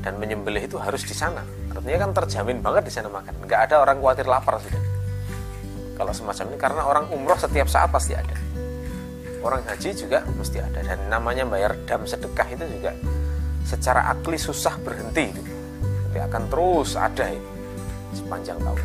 dan 0.00 0.16
menyembelih 0.16 0.64
itu 0.64 0.80
harus 0.80 1.04
di 1.04 1.12
sana. 1.12 1.44
Artinya 1.70 2.08
kan 2.08 2.10
terjamin 2.24 2.58
banget 2.64 2.88
di 2.88 2.92
sana 2.92 3.12
makan. 3.12 3.44
Nggak 3.44 3.60
ada 3.70 3.74
orang 3.84 4.00
khawatir 4.00 4.26
lapar 4.26 4.56
sudah. 4.58 4.82
Kalau 6.00 6.12
semacam 6.16 6.44
ini 6.48 6.56
karena 6.56 6.82
orang 6.88 7.04
umroh 7.12 7.36
setiap 7.36 7.68
saat 7.68 7.92
pasti 7.92 8.16
ada. 8.16 8.32
Orang 9.44 9.60
haji 9.68 9.92
juga 9.92 10.24
mesti 10.36 10.60
ada 10.60 10.80
dan 10.80 11.12
namanya 11.12 11.44
bayar 11.44 11.76
dam 11.84 12.04
sedekah 12.04 12.48
itu 12.48 12.64
juga 12.76 12.92
secara 13.64 14.08
akli 14.08 14.40
susah 14.40 14.80
berhenti 14.80 15.28
itu. 15.28 15.42
Tapi 16.10 16.26
akan 16.26 16.42
terus 16.50 16.98
ada 16.98 17.30
sepanjang 18.10 18.58
tahun. 18.58 18.82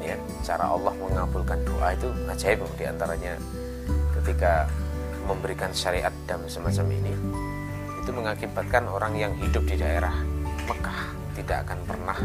Ini 0.00 0.16
ya 0.16 0.18
cara 0.40 0.72
Allah 0.72 0.96
mengabulkan 0.96 1.60
doa 1.60 1.92
itu 1.92 2.08
ajaib 2.24 2.64
di 2.80 2.88
antaranya 2.88 3.36
ketika 4.16 4.64
memberikan 5.28 5.68
syariat 5.76 6.12
dam 6.24 6.40
semacam 6.48 6.88
ini 6.88 7.12
itu 8.00 8.10
mengakibatkan 8.16 8.88
orang 8.88 9.12
yang 9.12 9.32
hidup 9.36 9.64
di 9.68 9.76
daerah 9.76 10.12
Mekah 10.64 11.00
tidak 11.36 11.68
akan 11.68 11.78
pernah 11.84 12.18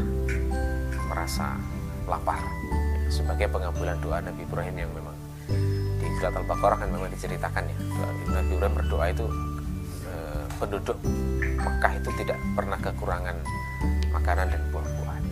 merasa 1.12 1.60
lapar 2.08 2.40
sebagai 3.12 3.52
pengabulan 3.52 4.00
doa 4.00 4.24
Nabi 4.24 4.48
Ibrahim 4.48 4.76
yang 4.88 4.92
memang 4.96 5.16
di 6.00 6.08
surat 6.20 6.36
Al-Baqarah 6.36 6.78
kan 6.80 6.90
memang 6.92 7.12
diceritakan 7.12 7.64
ya 7.68 7.78
Nabi 8.32 8.52
Ibrahim 8.56 8.76
berdoa 8.80 9.06
itu 9.12 9.28
eh, 10.08 10.44
penduduk 10.56 10.96
Mekah 11.60 11.94
itu 12.00 12.10
tidak 12.24 12.40
pernah 12.56 12.80
kekurangan 12.80 13.36
makanan 14.10 14.48
dan 14.50 14.62
buah-buahan 14.72 15.24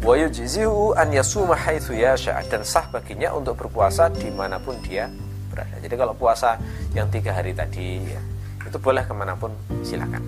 wa 0.00 0.16
yujzihu 0.16 0.96
an 0.96 1.12
yasuma 1.12 1.52
haitsu 1.52 1.92
yasha 1.92 2.40
dan 2.48 2.64
sah 2.64 2.88
baginya 2.88 3.36
untuk 3.36 3.60
berpuasa 3.60 4.08
di 4.08 4.32
mana 4.32 4.56
pun 4.56 4.76
dia 4.80 5.12
berada. 5.52 5.76
Jadi 5.82 5.94
kalau 5.98 6.14
puasa 6.16 6.56
yang 6.96 7.10
tiga 7.12 7.36
hari 7.36 7.52
tadi 7.52 8.00
ya, 8.08 8.20
itu 8.64 8.78
boleh 8.80 9.04
ke 9.04 9.12
mana 9.12 9.36
pun 9.36 9.52
silakan. 9.84 10.24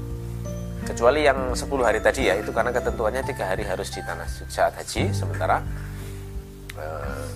Kecuali 0.82 1.22
yang 1.22 1.54
10 1.54 1.70
hari 1.86 2.02
tadi 2.02 2.26
ya 2.26 2.34
itu 2.42 2.50
karena 2.50 2.74
ketentuannya 2.74 3.22
tiga 3.22 3.54
hari 3.54 3.62
harus 3.62 3.86
di 3.94 4.02
tanah 4.02 4.26
saat 4.50 4.74
haji, 4.74 5.14
sementara 5.14 5.62
eh, 6.74 7.26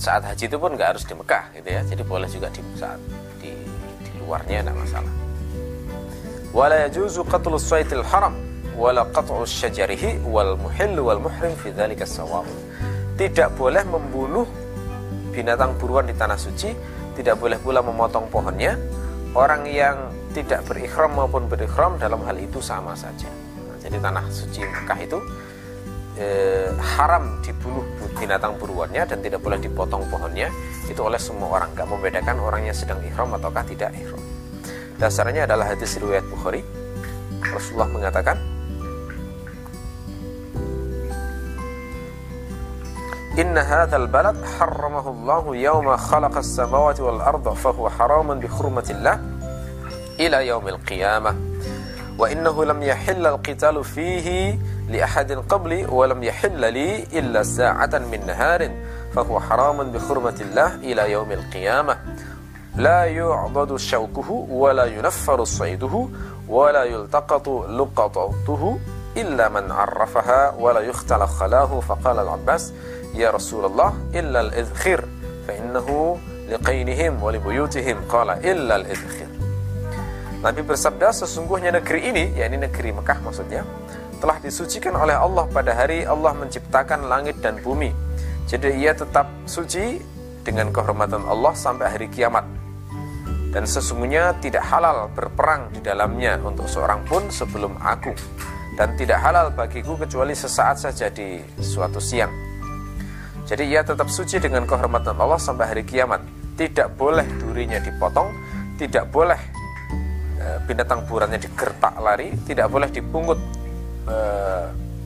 saat 0.00 0.24
haji 0.24 0.48
itu 0.48 0.56
pun 0.56 0.74
nggak 0.74 0.96
harus 0.96 1.04
di 1.04 1.12
Mekah 1.12 1.44
gitu 1.60 1.68
ya. 1.68 1.80
Jadi 1.84 2.02
boleh 2.02 2.26
juga 2.32 2.48
di 2.50 2.64
saat 2.74 2.98
di, 4.38 4.46
di 4.46 4.54
luarnya 4.54 4.58
tidak 4.62 4.76
masalah. 4.78 5.12
Wala 6.50 6.76
yajuzu 6.86 7.22
qatlu 7.26 7.58
saitil 7.58 8.02
haram 8.02 8.34
wala 8.74 9.06
qat'u 9.10 9.46
syajarihi 9.46 10.24
wal 10.24 10.56
muhill 10.56 10.98
wal 11.02 11.20
muhrim 11.20 11.52
fi 11.58 11.70
dzalika 11.70 12.06
Tidak 13.18 13.48
boleh 13.54 13.84
membunuh 13.84 14.46
binatang 15.30 15.76
buruan 15.76 16.08
di 16.08 16.14
tanah 16.16 16.40
suci, 16.40 16.72
tidak 17.14 17.36
boleh 17.36 17.60
pula 17.60 17.84
memotong 17.84 18.26
pohonnya. 18.32 18.74
Orang 19.30 19.62
yang 19.68 20.10
tidak 20.34 20.66
berikhram 20.66 21.14
maupun 21.14 21.46
berikhram 21.46 21.94
dalam 22.02 22.18
hal 22.26 22.34
itu 22.34 22.58
sama 22.58 22.98
saja. 22.98 23.30
Nah, 23.62 23.78
jadi 23.78 24.02
tanah 24.02 24.26
suci 24.26 24.66
Mekah 24.66 24.98
itu 25.06 25.18
eh, 26.20 26.68
haram 26.76 27.40
dibunuh 27.40 27.82
binatang 28.20 28.60
buruannya 28.60 29.08
dan 29.08 29.18
tidak 29.24 29.40
boleh 29.40 29.56
dipotong 29.56 30.04
pohonnya 30.12 30.52
itu 30.86 31.00
oleh 31.00 31.16
semua 31.16 31.58
orang. 31.58 31.72
Gak 31.72 31.88
membedakan 31.88 32.36
orangnya 32.38 32.76
sedang 32.76 33.00
ihram 33.00 33.32
ataukah 33.32 33.64
tidak 33.64 33.96
ihram. 33.96 34.20
Dasarnya 35.00 35.48
adalah 35.48 35.72
hadis 35.72 35.96
riwayat 35.96 36.28
Bukhari. 36.28 36.60
Rasulullah 37.40 37.88
mengatakan 37.88 38.36
Inna 43.40 43.64
hadzal 43.64 44.10
balad 44.10 44.36
harramahu 44.60 45.16
Allah 45.16 45.44
yawma 45.56 45.94
khalaqa 45.96 46.44
as-samawati 46.44 47.00
wal 47.00 47.22
arda 47.24 47.56
fahuwa 47.56 47.88
haraman 47.88 48.36
bi 48.36 48.50
hurmatillah 48.50 49.16
ila 50.20 50.38
yaumil 50.44 50.76
qiyamah. 50.84 51.32
Wa 52.20 52.28
innahu 52.28 52.68
lam 52.68 52.84
yahilla 52.84 53.38
al-qitalu 53.38 53.80
fihi 53.80 54.60
لأحد 54.90 55.32
قبلي 55.32 55.86
ولم 55.86 56.22
يحل 56.22 56.72
لي 56.72 57.06
إلا 57.14 57.42
ساعة 57.42 57.90
من 58.10 58.26
نهار 58.26 58.70
فهو 59.14 59.40
حرام 59.40 59.92
بحرمة 59.94 60.38
الله 60.40 60.74
إلى 60.74 61.12
يوم 61.12 61.32
القيامة. 61.32 61.98
لا 62.76 63.04
يعضد 63.04 63.76
شوكه 63.76 64.30
ولا 64.50 64.84
ينفر 64.84 65.44
صيده 65.44 66.08
ولا 66.48 66.84
يلتقط 66.84 67.48
لقطته 67.48 68.78
إلا 69.16 69.48
من 69.48 69.70
عرفها 69.70 70.54
ولا 70.58 70.80
يختل 70.80 71.26
خلاه. 71.26 71.80
فقال 71.80 72.18
العباس 72.18 72.72
يا 73.14 73.30
رسول 73.30 73.64
الله 73.64 73.94
إلا 74.14 74.40
الإذخر 74.40 75.04
فإنه 75.48 76.18
لقينهم 76.50 77.22
ولبيوتهم. 77.22 77.96
قال 78.10 78.28
إلا 78.30 78.76
الإذخر. 78.76 79.30
Nabi 80.40 80.64
bersabda 80.64 81.12
sesungguhnya 81.12 81.68
negeri 81.68 82.00
ini, 82.08 82.24
ya 82.32 82.48
ini 82.48 82.56
negeri 82.56 82.96
Mekah 82.96 83.20
maksudnya, 83.20 83.60
telah 84.20 84.36
disucikan 84.38 84.92
oleh 84.94 85.16
Allah 85.16 85.48
pada 85.48 85.72
hari 85.72 86.04
Allah 86.04 86.36
menciptakan 86.36 87.08
langit 87.08 87.40
dan 87.40 87.56
bumi. 87.64 87.90
Jadi 88.44 88.76
ia 88.76 88.92
tetap 88.92 89.32
suci 89.48 89.96
dengan 90.44 90.68
kehormatan 90.68 91.24
Allah 91.24 91.56
sampai 91.56 91.88
hari 91.88 92.06
kiamat. 92.12 92.44
Dan 93.50 93.66
sesungguhnya 93.66 94.38
tidak 94.38 94.62
halal 94.62 95.10
berperang 95.10 95.74
di 95.74 95.80
dalamnya 95.82 96.38
untuk 96.38 96.70
seorang 96.70 97.02
pun 97.08 97.32
sebelum 97.32 97.74
aku. 97.80 98.14
Dan 98.78 98.94
tidak 98.94 99.18
halal 99.24 99.50
bagiku 99.50 99.98
kecuali 99.98 100.36
sesaat 100.36 100.78
saja 100.78 101.10
di 101.10 101.42
suatu 101.58 101.98
siang. 101.98 102.30
Jadi 103.48 103.66
ia 103.66 103.82
tetap 103.82 104.06
suci 104.06 104.38
dengan 104.38 104.62
kehormatan 104.62 105.18
Allah 105.18 105.40
sampai 105.40 105.66
hari 105.66 105.82
kiamat. 105.82 106.22
Tidak 106.54 106.94
boleh 106.94 107.26
durinya 107.40 107.82
dipotong, 107.82 108.30
tidak 108.78 109.10
boleh 109.10 109.40
e, 110.38 110.46
binatang 110.70 111.02
burannya 111.08 111.40
digertak 111.40 111.98
lari, 111.98 112.30
tidak 112.46 112.70
boleh 112.70 112.86
dipungut 112.92 113.40
e, 114.10 114.18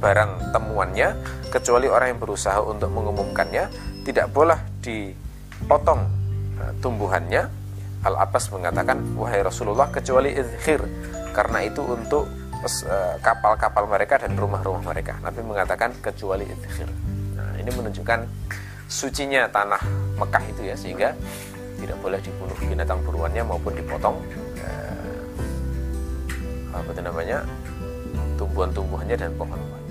barang 0.01 0.57
temuannya 0.57 1.09
kecuali 1.53 1.87
orang 1.93 2.17
yang 2.17 2.21
berusaha 2.25 2.59
untuk 2.64 2.88
mengumumkannya, 2.88 3.69
tidak 4.09 4.33
boleh 4.33 4.57
dipotong 4.81 6.00
e, 6.57 6.63
tumbuhannya. 6.81 7.44
Al 8.05 8.21
Abbas 8.21 8.52
mengatakan, 8.52 9.00
wahai 9.17 9.40
Rasulullah 9.40 9.88
kecuali 9.88 10.33
izhir 10.33 10.81
karena 11.33 11.65
itu 11.65 11.81
untuk 11.81 12.29
kapal-kapal 13.21 13.85
mereka 13.85 14.21
dan 14.21 14.37
rumah-rumah 14.37 14.81
mereka. 14.92 15.21
Nabi 15.21 15.40
mengatakan 15.44 15.92
kecuali 16.00 16.48
izhir 16.48 16.88
ini 17.65 17.73
menunjukkan 17.73 18.21
sucinya 18.85 19.48
tanah 19.48 19.81
Mekah 20.21 20.44
itu 20.52 20.63
ya 20.69 20.77
sehingga 20.77 21.17
tidak 21.81 21.96
boleh 22.05 22.21
dibunuh 22.21 22.57
binatang 22.61 23.00
buruannya 23.02 23.42
maupun 23.42 23.73
dipotong 23.73 24.21
eh, 24.61 25.17
apa 26.77 26.88
itu 26.92 27.00
namanya 27.00 27.38
tumbuhan-tumbuhannya 28.37 29.17
dan 29.17 29.31
pohon-pohon 29.39 29.84